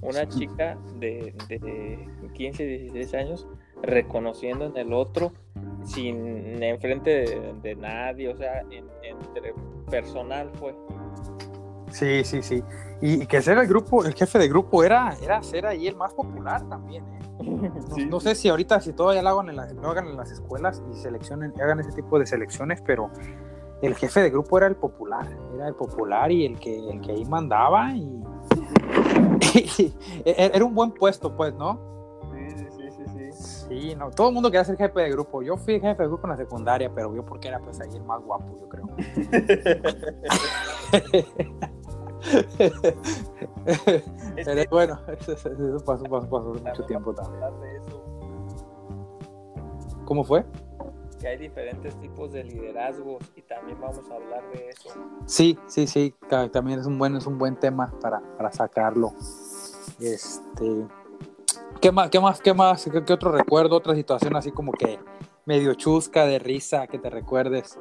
[0.03, 3.47] una chica de, de 15, 16 años
[3.83, 5.33] reconociendo en el otro
[5.85, 9.55] sin enfrente de, de nadie, o sea, entre
[9.91, 10.75] personal fue.
[11.95, 12.65] Sí, sí, sí.
[13.01, 16.13] Y, que ser el grupo, el jefe de grupo era, era ser ahí el más
[16.13, 17.21] popular también, ¿eh?
[18.11, 20.83] No, sé si ahorita, si todavía lo hagan, en las, lo hagan en las escuelas
[20.93, 23.11] y seleccionen, hagan ese tipo de selecciones, pero
[23.81, 27.13] el jefe de grupo era el popular, era el popular y el que, el que
[27.13, 28.25] ahí mandaba y,
[30.25, 31.79] era un buen puesto, pues, ¿no?
[32.33, 33.31] Sí, sí, sí, sí.
[33.69, 35.43] Sí, no, todo el mundo quería ser jefe de grupo.
[35.43, 38.03] Yo fui jefe de grupo en la secundaria, pero yo porque era pues ahí el
[38.03, 38.89] más guapo, yo creo.
[44.45, 45.35] Pero bueno, eso,
[45.85, 47.43] pasó, pasó, pasó mucho tiempo también.
[50.05, 50.45] ¿Cómo fue?
[51.21, 54.91] Que hay diferentes tipos de liderazgos y también vamos a hablar de eso.
[55.27, 56.15] Sí, sí, sí,
[56.53, 59.13] también es un buen, es un buen tema para, para sacarlo.
[60.01, 60.87] Este,
[61.81, 64.99] ¿qué más, qué más, qué más, qué, otro recuerdo, otra situación así como que
[65.47, 67.79] medio chusca de risa que te recuerdes?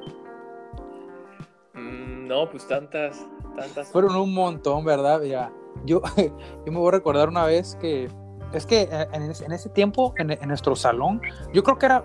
[1.74, 3.26] Mm, no, pues tantas,
[3.92, 5.22] fueron un montón, ¿verdad?
[5.24, 5.52] Ya,
[5.86, 6.02] yo,
[6.66, 8.10] yo me voy a recordar una vez que,
[8.54, 11.22] es que eh, en, ese, tiempo, en, nuestro salón,
[11.54, 12.04] yo creo que era,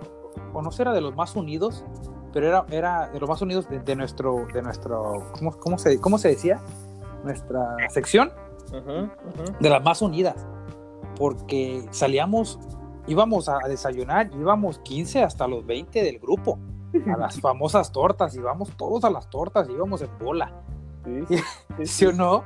[0.53, 1.84] o no sé, era de los más unidos,
[2.32, 6.18] pero era, era de los más unidos de, nuestro, de nuestro ¿cómo, cómo, se, ¿cómo
[6.18, 6.61] se decía?
[7.24, 8.32] Nuestra sección,
[9.61, 10.46] de las más unidas,
[11.16, 12.59] porque salíamos,
[13.07, 16.59] íbamos a desayunar, íbamos 15 hasta los 20 del grupo,
[17.12, 20.62] a las famosas tortas, íbamos todos a las tortas, íbamos en bola.
[21.84, 22.44] Sí, o no?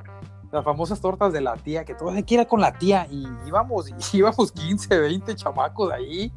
[0.51, 3.07] Las famosas tortas de la tía, que todo se quiera con la tía.
[3.11, 6.33] Y íbamos, íbamos 15, 20 chamacos ahí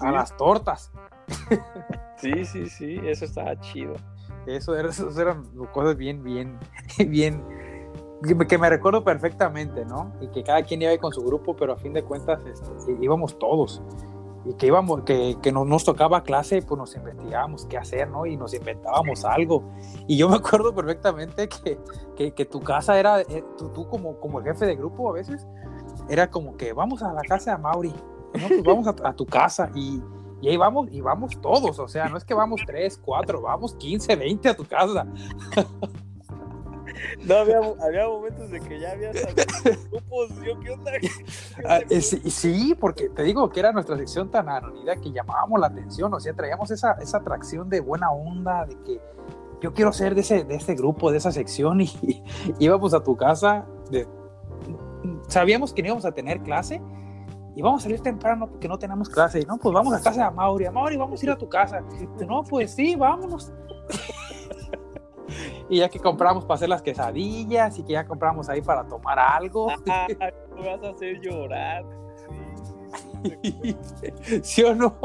[0.00, 0.92] a las tortas.
[2.16, 3.94] Sí, sí, sí, eso estaba chido.
[4.46, 4.90] Eso, era,
[5.20, 6.58] eran cosas bien, bien,
[7.08, 7.44] bien,
[8.48, 10.12] que me recuerdo perfectamente, ¿no?
[10.20, 13.38] Y que cada quien iba con su grupo, pero a fin de cuentas este, íbamos
[13.38, 13.82] todos
[14.48, 18.24] y que íbamos, que, que nos, nos, tocaba clase, pues nos investigábamos qué hacer, ¿no?
[18.24, 19.62] Y nos inventábamos algo.
[20.06, 21.78] Y yo me acuerdo perfectamente que,
[22.16, 25.12] que, que tu casa era, eh, tú, tú, como, como el jefe de grupo a
[25.12, 25.46] veces,
[26.08, 27.92] era como que vamos a la casa de Mauri,
[28.40, 28.48] ¿no?
[28.48, 30.02] Pues vamos a, a tu casa y,
[30.40, 33.74] y ahí vamos, y vamos todos, o sea, no es que vamos tres, cuatro, vamos
[33.74, 35.06] 15, 20 a tu casa.
[37.24, 39.12] No, había, había, momentos de que ya había
[39.90, 40.30] grupos.
[40.44, 40.92] Yo, ¿qué onda?
[41.68, 46.12] Ah, sí, porque te digo que era nuestra sección tan anónima que llamábamos la atención.
[46.14, 49.00] O sea, traíamos esa, esa atracción de buena onda, de que
[49.60, 51.80] yo quiero ser de ese, de ese grupo, de esa sección.
[51.80, 52.22] Y,
[52.58, 53.66] íbamos a tu casa.
[53.90, 54.06] De,
[55.28, 56.80] sabíamos que no íbamos a tener clase.
[57.56, 59.40] Y vamos a salir temprano porque no tenemos clase.
[59.40, 60.70] Y no, pues vamos a casa de Mauri.
[60.70, 61.82] Mauri, vamos a ir a tu casa.
[62.26, 63.52] no, pues sí, vámonos
[65.68, 69.18] y ya que compramos para hacer las quesadillas y que ya compramos ahí para tomar
[69.18, 69.68] algo.
[69.90, 70.06] Ah,
[70.56, 71.84] vas a hacer llorar.
[74.42, 74.96] Sí, o no?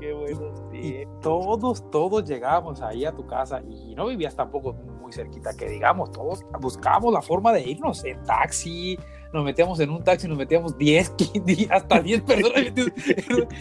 [0.00, 5.12] Qué buenos Y todos, todos llegábamos ahí a tu casa y no vivías tampoco muy
[5.12, 8.98] cerquita, que digamos, todos buscábamos la forma de irnos en taxi,
[9.32, 12.62] nos metíamos en un taxi, nos metíamos 10, 15, hasta 10 personas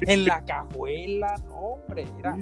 [0.01, 2.37] en la cajuela, no, hombre, era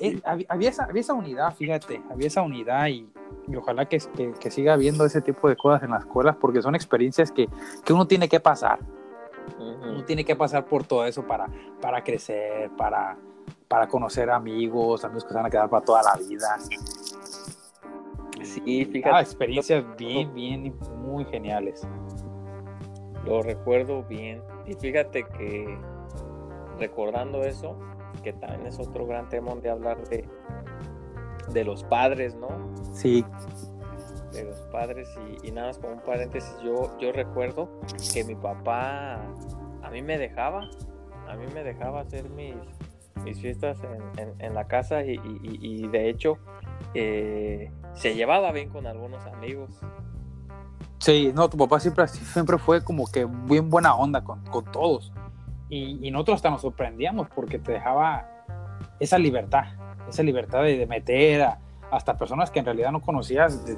[0.00, 3.08] eh, había, esa, había, esa, unidad, fíjate, había esa unidad y,
[3.56, 3.98] ojalá que,
[4.40, 7.48] que, siga habiendo ese tipo de cosas en las escuelas porque son experiencias que,
[7.84, 8.78] que uno tiene que pasar.
[9.58, 11.46] Uno tiene que pasar por todo eso para,
[11.80, 13.16] para crecer, para,
[13.68, 16.56] para conocer amigos, amigos que se van a quedar para toda la vida.
[18.42, 19.20] Sí, fíjate.
[19.20, 21.86] experiencias bien, bien, muy geniales.
[23.24, 24.42] Lo recuerdo bien.
[24.66, 25.78] Y fíjate que
[26.78, 27.76] recordando eso,
[28.22, 30.28] que también es otro gran tema de hablar de,
[31.52, 32.48] de los padres, ¿no?
[32.92, 33.24] Sí.
[34.32, 35.08] De los padres
[35.42, 37.68] y, nada más como un paréntesis, yo, yo recuerdo
[38.12, 39.20] que mi papá
[39.82, 40.68] a mí me dejaba,
[41.28, 42.56] a mí me dejaba hacer mis,
[43.24, 43.78] mis fiestas
[44.38, 46.38] en, la casa y, de hecho
[46.94, 49.80] eh, se llevaba bien con algunos amigos.
[51.04, 55.12] Sí, no, tu papá siempre, siempre fue como que bien buena onda con, con todos.
[55.68, 58.26] Y, nosotros hasta nos sorprendíamos porque te dejaba
[59.00, 59.64] esa libertad,
[60.08, 61.58] esa libertad de, meter a,
[61.90, 63.76] hasta personas que en realidad no conocías, de,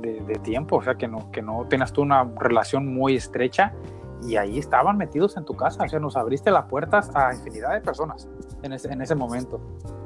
[0.00, 3.72] de, tiempo, o sea, que no, que no tenías tú una relación muy estrecha
[4.26, 7.74] y ahí estaban metidos en tu casa, o sea, nos abriste las puertas a infinidad
[7.74, 8.28] de personas
[8.64, 9.60] en ese, en ese momento.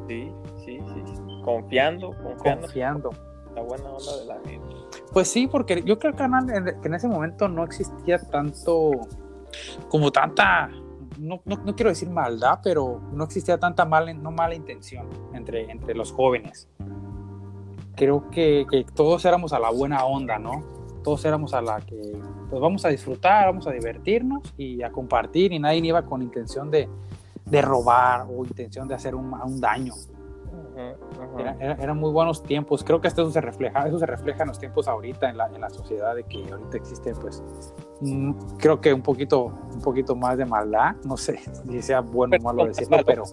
[0.06, 0.30] Sí,
[0.66, 1.02] sí, sí,
[1.42, 2.60] confiando, confiando.
[2.66, 3.10] Confiando.
[3.54, 4.67] La buena onda de la gente.
[5.12, 8.90] Pues sí, porque yo creo que en ese momento no existía tanto,
[9.88, 10.70] como tanta
[11.18, 15.70] no, no, no, quiero decir maldad, pero no existía tanta mala, no mala intención entre,
[15.70, 16.68] entre los jóvenes.
[17.96, 20.62] Creo que, que, todos éramos a la buena onda, ¿no?
[21.02, 22.00] Todos éramos a la que,
[22.48, 26.70] pues vamos a disfrutar, vamos a divertirnos y a compartir y nadie iba con intención
[26.70, 26.88] de,
[27.44, 29.94] de robar o intención de hacer un, un daño.
[31.60, 32.84] Eran muy buenos tiempos.
[32.84, 35.60] Creo que esto se refleja, eso se refleja en los tiempos ahorita, en la, en
[35.60, 37.42] la sociedad, de que ahorita existe pues
[38.00, 41.38] Mm, creo que un poquito, un poquito más de maldad, no sé
[41.68, 43.24] si sea bueno o malo decirlo, pero...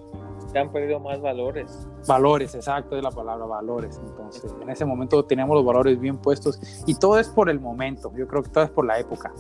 [0.52, 1.86] Se han perdido más valores.
[2.08, 4.00] Valores, exacto, es la palabra valores.
[4.02, 8.12] Entonces, en ese momento teníamos los valores bien puestos y todo es por el momento,
[8.16, 9.34] yo creo que todo es por la época.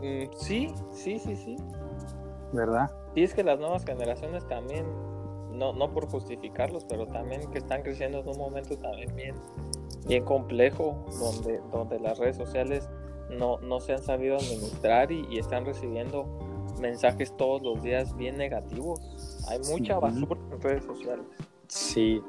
[0.00, 1.56] Mm, sí, sí, sí, sí.
[2.52, 2.90] ¿Verdad?
[3.14, 4.86] Y es que las nuevas generaciones también,
[5.56, 9.34] no, no por justificarlos, pero también que están creciendo en un momento también bien,
[10.06, 12.88] bien complejo, donde, donde las redes sociales
[13.30, 16.26] no, no se han sabido administrar y, están recibiendo
[16.80, 19.00] mensajes todos los días bien negativos.
[19.48, 21.26] Hay mucha basura en redes sociales.
[21.68, 22.22] Sí,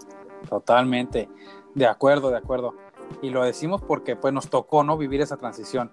[0.49, 1.29] totalmente.
[1.75, 2.73] De acuerdo, de acuerdo.
[3.21, 5.91] Y lo decimos porque pues nos tocó no vivir esa transición.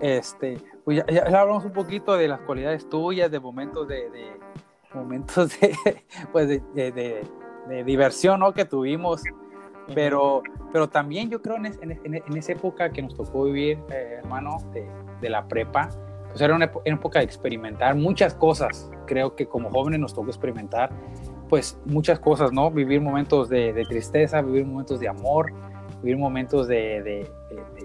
[0.00, 4.10] Este, pues ya, hablamos un poquito de las cualidades tuyas, de momentos de,
[4.94, 5.76] momentos de,
[6.32, 7.24] pues de,
[7.84, 8.52] diversión ¿no?
[8.52, 9.22] que tuvimos
[9.94, 14.58] pero, pero también yo creo en, en, esa época que nos tocó vivir, eh, hermano,
[14.72, 14.88] de,
[15.20, 15.88] de, la prepa,
[16.28, 18.90] pues era una, época de experimentar muchas cosas.
[19.06, 20.90] Creo que como jóvenes nos tocó experimentar,
[21.48, 22.70] pues muchas cosas, ¿no?
[22.70, 25.52] Vivir momentos de, de tristeza, vivir momentos de amor,
[26.02, 27.28] vivir momentos de,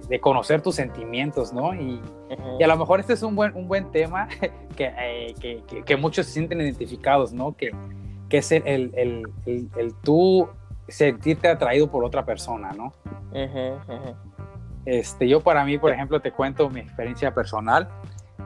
[0.09, 1.73] de conocer tus sentimientos, ¿no?
[1.73, 2.01] Y,
[2.59, 4.27] y, a lo mejor este es un buen, un buen tema
[4.75, 7.55] que, eh, que, que, muchos se sienten identificados, ¿no?
[7.55, 7.71] Que,
[8.29, 10.49] que es el, el, el, el tú
[10.87, 12.93] sentirte atraído por otra persona, ¿no?
[14.85, 17.89] Este, yo para mí, por ejemplo, te cuento mi experiencia personal.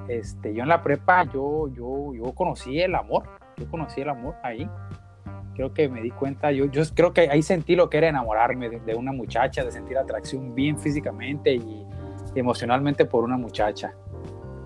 [0.08, 3.24] Este, yo en la prepa, yo, yo, yo conocí el amor,
[3.58, 4.68] yo conocí el amor ahí.
[5.56, 8.70] Creo que me di cuenta, yo, yo creo que ahí sentí lo que era enamorarme
[8.70, 11.86] de, una muchacha, de sentir atracción bien físicamente y
[12.36, 13.94] emocionalmente por una muchacha.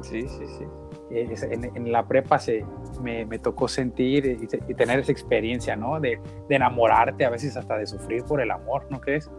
[0.02, 0.66] Sí, sí, sí.
[1.10, 2.66] En, la prepa se,
[3.02, 6.00] me, me tocó sentir y, tener esa experiencia, ¿no?
[6.00, 9.30] De, de, enamorarte, a veces hasta de sufrir por el amor, ¿no crees?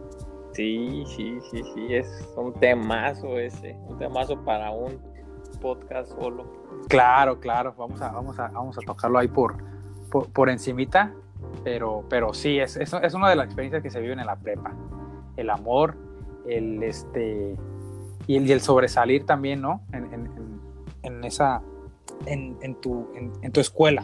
[0.53, 4.99] Sí, sí, sí, sí, es un temazo ese, un temazo para un
[5.61, 6.45] podcast solo.
[6.87, 9.57] Claro, claro, vamos a, vamos a, vamos a tocarlo ahí por,
[10.09, 11.13] por, por encimita,
[11.63, 14.35] pero, pero sí, es, es, es, una de las experiencias que se viven en la
[14.35, 14.73] prepa.
[15.35, 15.95] El amor,
[16.47, 17.55] el, este,
[18.25, 19.81] y el, y el sobresalir también, ¿no?
[19.91, 20.29] En, en,
[21.03, 21.61] en esa,
[22.25, 23.07] en, tu,
[23.41, 24.03] en, tu escuela.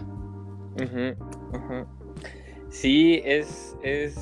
[2.70, 4.18] Sí, es, es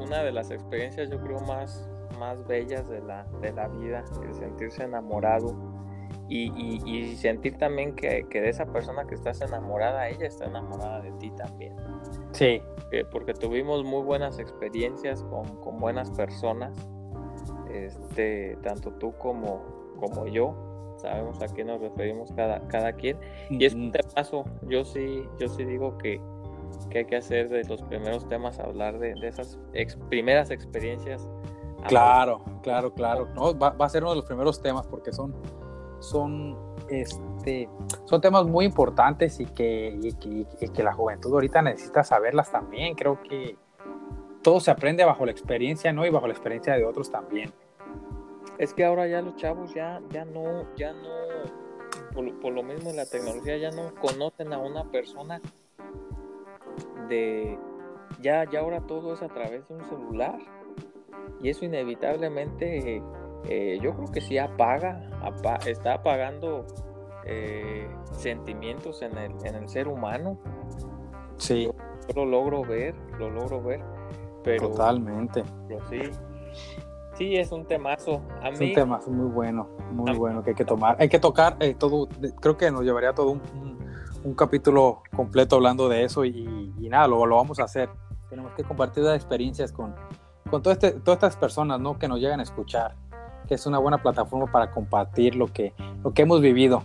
[0.00, 1.88] una de las experiencias yo creo más,
[2.18, 5.56] más bellas de la, de la vida, el sentirse enamorado
[6.28, 11.30] y, sentir también que, de esa persona que estás enamorada, ella está enamorada de ti
[11.32, 11.74] también.
[12.32, 12.60] Sí.
[13.10, 16.76] porque tuvimos muy buenas experiencias con, con buenas personas,
[17.70, 19.62] este, tanto tú como,
[20.00, 20.54] como yo
[20.96, 23.18] sabemos a qué nos referimos cada, cada quien.
[23.50, 26.20] Y es un temazo, yo sí, yo sí digo que,
[26.90, 29.58] que, hay que hacer de los primeros temas, hablar de, de esas
[30.08, 31.28] primeras experiencias.
[31.88, 33.28] Claro, claro, claro.
[33.34, 35.34] No, va, va, a ser uno de los primeros temas porque son,
[36.00, 36.56] son,
[36.88, 37.68] este,
[38.04, 42.94] son temas muy importantes y que, y que, la juventud ahorita necesita saberlas también.
[42.94, 43.56] Creo que
[44.42, 46.04] todo se aprende bajo la experiencia, ¿no?
[46.04, 47.52] Y bajo la experiencia de otros también.
[48.58, 51.08] Es que ahora ya los chavos ya, ya no, ya no,
[52.40, 55.40] por, lo mismo en la tecnología ya no conocen a una persona
[57.08, 57.58] de,
[58.20, 60.38] ya, ya ahora todo es a través de un celular
[61.42, 63.02] y eso inevitablemente
[63.48, 65.08] eh, yo creo que sí apaga,
[65.66, 66.66] está apagando
[67.26, 70.38] eh, sentimientos en el, en el ser humano.
[71.36, 71.64] Sí.
[71.64, 71.74] Yo,
[72.14, 73.82] lo logro ver, lo logro ver.
[74.42, 75.42] Pero, Totalmente.
[75.68, 76.10] Pero sí,
[77.16, 78.20] Sí, es un temazo.
[78.42, 80.96] A es un temazo muy bueno, muy bueno que hay que tomar.
[80.98, 82.08] Hay que tocar eh, todo,
[82.40, 83.78] creo que nos llevaría todo un,
[84.24, 87.88] un, capítulo completo hablando de eso y, nada, lo, lo, vamos a hacer.
[88.28, 89.94] Tenemos que compartir las experiencias con,
[90.50, 91.98] con todo este, todas estas personas ¿no?
[91.98, 92.96] que nos llegan a escuchar,
[93.46, 95.72] que es una buena plataforma para compartir lo que,
[96.02, 96.82] lo que hemos vivido.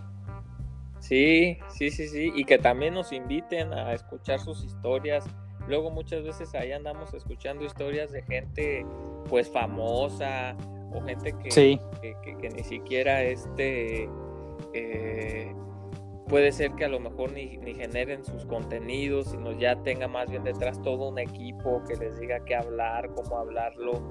[0.99, 5.25] Sí, sí, sí, sí, y que también nos inviten a escuchar sus historias,
[5.67, 8.85] luego muchas veces ahí andamos escuchando historias de gente
[9.29, 10.55] pues famosa
[10.91, 14.09] o gente que, que, ni siquiera este
[14.73, 15.53] eh,
[16.27, 20.29] puede ser que a lo mejor ni, ni, generen sus contenidos, sino ya tenga más
[20.29, 24.01] bien detrás todo un equipo que les diga qué hablar, cómo hablarlo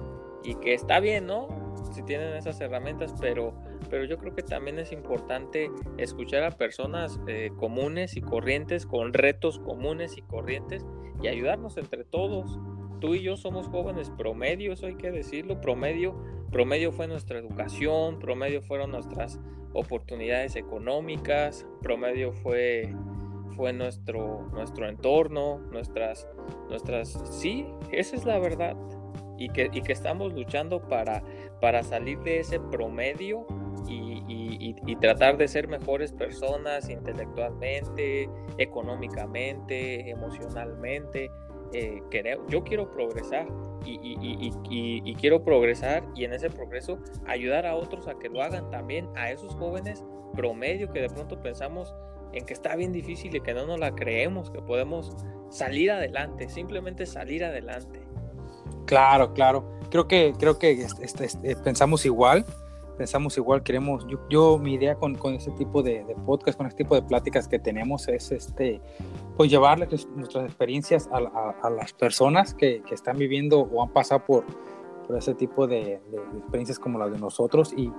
[0.42, 1.68] y que está bien, ¿no?
[1.93, 3.55] Si tienen esas herramientas, pero,
[3.91, 9.12] pero yo creo que también es importante escuchar a personas eh, comunes y corrientes con
[9.12, 10.85] retos comunes y corrientes
[11.22, 12.59] y ayudarnos entre todos.
[13.01, 16.16] Tú y yo somos jóvenes promedio, eso hay que decirlo, promedio,
[16.51, 19.41] promedio fue nuestra educación, promedio fueron nuestras
[19.72, 22.95] oportunidades económicas, promedio fue
[23.57, 26.29] fue nuestro nuestro entorno, nuestras
[26.68, 28.76] nuestras sí, esa es la verdad
[29.39, 31.22] y que, y que estamos luchando para,
[31.61, 33.47] para salir de ese promedio
[33.86, 34.22] y,
[34.86, 38.28] y, tratar de ser mejores personas intelectualmente,
[38.59, 41.30] económicamente, emocionalmente.
[41.72, 42.03] Eh,
[42.49, 43.47] yo quiero progresar
[43.84, 49.09] y, quiero progresar y en ese progreso ayudar a otros a que lo hagan también,
[49.14, 51.95] a esos jóvenes promedio que de pronto pensamos
[52.32, 55.16] en que está bien difícil y que no nos la creemos, que podemos
[55.51, 58.01] salir adelante, simplemente salir adelante.
[58.87, 59.64] Claro, claro.
[59.91, 62.45] Creo que, creo que este, este, pensamos igual,
[62.99, 66.95] pensamos igual, queremos, yo, mi idea con, con este tipo de, podcast, con este tipo
[66.95, 68.81] de pláticas que tenemos es este,
[69.37, 74.45] pues llevarles nuestras experiencias a, las personas que, que, están viviendo o han pasado por,
[75.07, 76.01] por ese tipo de,
[76.37, 77.91] experiencias como las de nosotros y,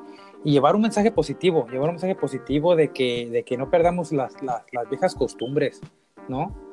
[0.43, 4.11] y, llevar un mensaje positivo, llevar un mensaje positivo de que, de que no perdamos
[4.11, 5.81] las, las, las viejas costumbres,
[6.27, 6.68] ¿no?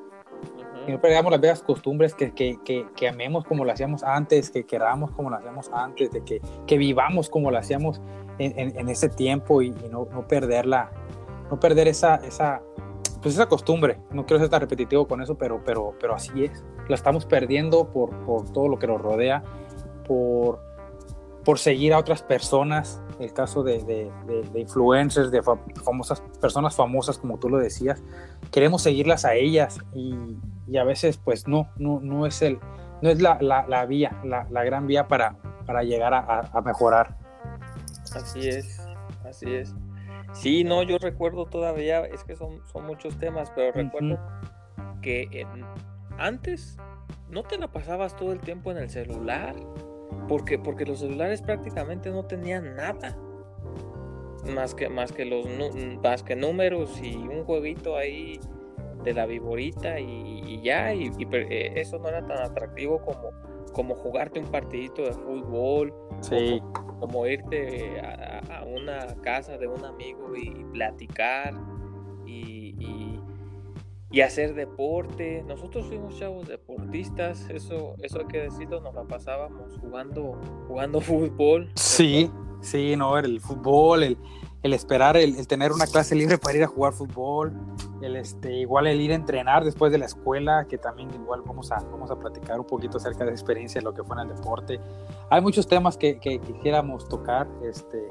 [0.87, 2.59] Que no perdamos las viejas costumbres, que, que,
[2.95, 6.79] que, amemos como lo hacíamos antes, que queramos como lo hacíamos antes, de que, que
[6.79, 8.01] vivamos como lo hacíamos
[8.39, 10.93] en, en, ese tiempo y, no, no, perderla,
[11.51, 12.63] no perder esa, esa,
[13.21, 13.99] pues esa costumbre.
[14.13, 16.65] No quiero ser tan repetitivo con eso, pero, pero, pero así es.
[16.89, 19.43] La estamos perdiendo por, por todo lo que nos rodea,
[20.07, 20.61] por,
[21.45, 24.13] por seguir a otras personas, el caso de, de,
[24.53, 28.05] de, influencers, de famosas personas famosas, como tú lo decías,
[28.53, 30.15] queremos seguirlas a ellas y,
[30.67, 32.59] y a veces pues no, no, no es, el,
[33.03, 35.37] no es la, la, la vía, la, la, gran vía para,
[35.67, 37.17] para llegar a, a, mejorar.
[38.15, 38.87] Así es,
[39.25, 39.75] así es.
[40.33, 44.19] Sí, no, yo recuerdo todavía, es que son, son muchos temas, pero recuerdo
[45.01, 45.47] que
[46.19, 46.77] antes
[47.31, 49.55] no te la pasabas todo el tiempo en el celular,
[50.29, 53.17] porque, porque los celulares prácticamente no tenían nada.
[54.55, 55.45] Más que, más que los
[56.03, 58.39] más que números y un jueguito ahí
[59.07, 63.31] de la viborita y, ya, y, eh, eso no era tan atractivo como,
[63.73, 65.95] como jugarte un partidito de fútbol,
[66.99, 71.55] como, irte a, una casa de un amigo y, platicar
[72.27, 73.21] y,
[74.11, 75.45] y, hacer deporte.
[75.47, 81.71] Nosotros fuimos chavos deportistas, eso, eso hay que decirlo, nos la pasábamos jugando, jugando fútbol.
[81.77, 82.29] Sí,
[82.61, 84.19] sí, no, el fútbol, el
[84.67, 87.53] el esperar, el, tener una clase libre para ir a jugar fútbol,
[88.03, 91.73] el este, igual el ir a entrenar después de la escuela, que también igual vamos
[91.73, 94.79] a, vamos a platicar un poquito acerca de experiencia, lo que fue en el deporte.
[95.31, 98.07] Hay muchos temas que, que quisiéramos tocar, este,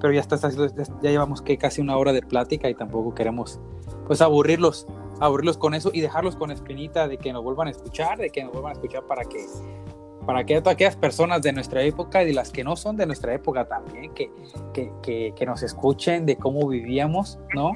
[0.00, 3.60] pero ya, está, ya llevamos que casi una hora de plática y tampoco queremos
[4.06, 4.86] pues aburrirlos,
[5.20, 8.42] aburrirlos con eso y dejarlos con espinita de que nos vuelvan a escuchar, de que
[8.42, 9.46] nos vuelvan a escuchar para que
[10.26, 13.66] para que aquellas personas de nuestra época y las que no son de nuestra época
[13.66, 14.30] también, que,
[14.72, 17.72] que, que, nos escuchen de cómo vivíamos, ¿no?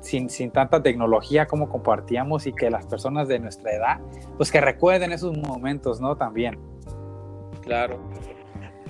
[0.00, 4.00] Sin, sin, tanta tecnología, cómo compartíamos y que las personas de nuestra edad,
[4.36, 6.16] pues que recuerden esos momentos, ¿no?
[6.16, 6.58] También.
[7.62, 7.98] Claro,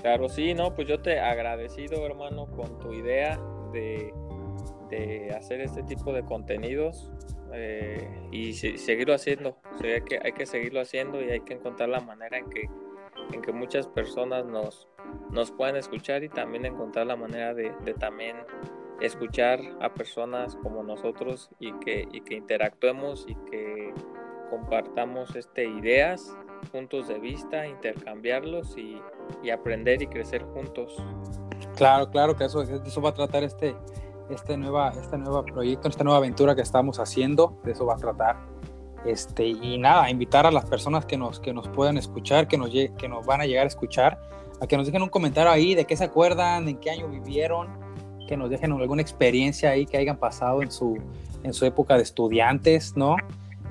[0.02, 3.38] claro, sí, no, pues yo te agradecido, hermano, con tu idea
[3.72, 4.12] de,
[4.90, 7.10] de hacer este tipo de contenidos
[7.52, 9.56] eh, y seguirlo haciendo.
[9.82, 12.68] hay, que, hay que seguirlo haciendo y hay que encontrar la manera en que
[13.32, 14.88] en que muchas personas nos,
[15.30, 18.36] nos puedan escuchar y también encontrar la manera de, también
[19.00, 23.92] escuchar a personas como nosotros y que, y que interactuemos y que
[24.50, 26.36] compartamos este, ideas,
[26.72, 29.00] puntos de vista, intercambiarlos y,
[29.42, 30.96] y aprender y crecer juntos.
[31.76, 33.76] Claro, claro que eso, eso va a tratar este,
[34.30, 37.98] este, nueva, este nuevo proyecto, esta nueva aventura que estamos haciendo, de eso va a
[37.98, 38.36] tratar
[39.04, 42.70] este, y nada, invitar a las personas que nos, que nos puedan escuchar, que nos,
[42.70, 44.18] que nos van a llegar a escuchar,
[44.60, 47.68] a que nos dejen un comentario ahí de qué se acuerdan, en qué año vivieron,
[48.26, 50.98] que nos dejen alguna experiencia ahí que hayan pasado en su,
[51.42, 53.16] en su época de estudiantes, ¿no?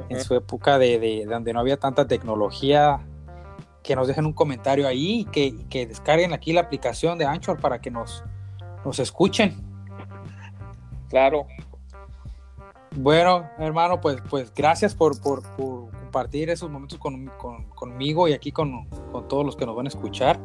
[0.10, 3.02] En su época de, de, donde no había tanta tecnología,
[3.86, 7.60] que nos dejen un comentario ahí y que, que descarguen aquí la aplicación de Anchor
[7.60, 8.24] para que nos,
[8.84, 9.64] nos escuchen.
[11.10, 11.46] Claro,
[12.96, 17.00] bueno, hermano, pues, pues gracias por, por, compartir esos momentos
[17.76, 20.40] conmigo y aquí con, con, todos los que nos van a escuchar.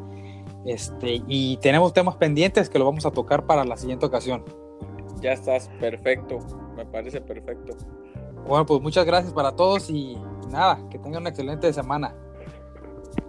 [0.66, 4.44] Este, y tenemos temas pendientes que lo vamos a tocar para la siguiente ocasión.
[5.20, 6.38] Ya estás, perfecto,
[6.76, 7.76] me parece perfecto.
[8.46, 10.16] Bueno, pues muchas gracias para todos y
[10.48, 12.14] nada, que tengan una excelente semana.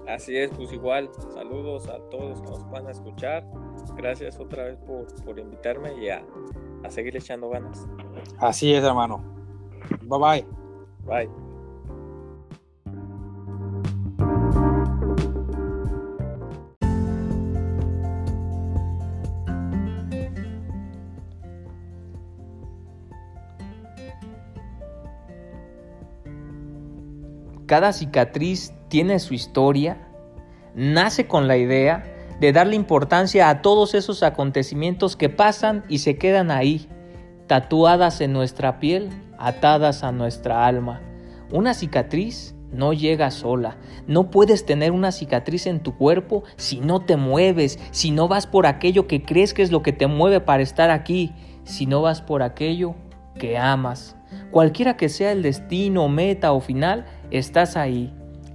[0.07, 3.45] Así es, pues igual, saludos a todos que nos van a escuchar.
[3.95, 6.24] Gracias otra vez por, por invitarme y a,
[6.84, 7.88] a seguir echando ganas.
[8.39, 9.23] Así es, hermano.
[10.03, 10.45] Bye bye.
[11.05, 11.29] Bye.
[27.71, 30.09] Cada cicatriz tiene su historia,
[30.75, 32.11] nace con la idea
[32.41, 36.87] de darle importancia a todos esos acontecimientos que pasan y se quedan ahí,
[37.45, 41.01] tatuadas en nuestra piel, atadas a nuestra alma.
[41.51, 43.77] Una cicatriz no llega sola.
[44.07, 48.47] No puedes tener una cicatriz en tu cuerpo si no te mueves, si no vas
[48.47, 52.01] por aquello que crees que es lo que te mueve para estar aquí, si no
[52.01, 52.95] vas por aquello
[53.37, 54.15] que amas.
[54.49, 58.11] Cualquiera que sea el destino, meta o final, estás ahí,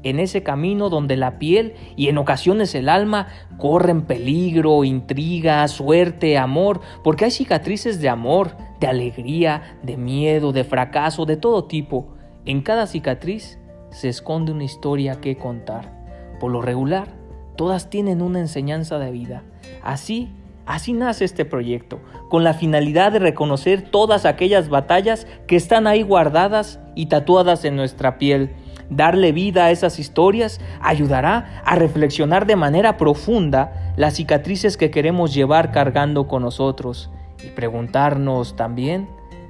[0.09, 3.29] en ese camino donde la piel y en ocasiones el alma
[3.59, 10.65] corren peligro, intriga, suerte, amor, porque hay cicatrices de amor, de alegría, de miedo, de
[10.65, 12.09] fracaso, de todo tipo.
[12.45, 13.59] En cada cicatriz
[13.91, 15.93] se esconde una historia que contar.
[16.39, 17.09] Por lo regular,
[17.57, 19.43] todas tienen una enseñanza de vida.
[19.83, 20.31] Así
[20.67, 26.03] Así nace este proyecto, con la finalidad de reconocer todas aquellas batallas que están ahí
[26.03, 28.51] guardadas y tatuadas en nuestra piel.
[28.91, 35.35] Darle vida a esas historias ayudará a reflexionar de manera profunda las cicatrices que queremos
[35.35, 37.11] llevar cargando con nosotros
[37.45, 39.09] y preguntarnos también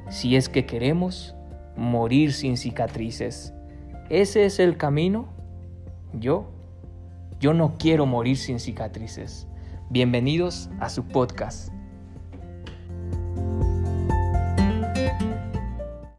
[0.09, 1.35] si es que queremos
[1.77, 3.53] morir sin cicatrices.
[4.09, 5.29] ¿Ese es el camino?
[6.13, 6.47] Yo,
[7.39, 9.47] yo no quiero morir sin cicatrices.
[9.91, 11.73] Bienvenidos a su podcast.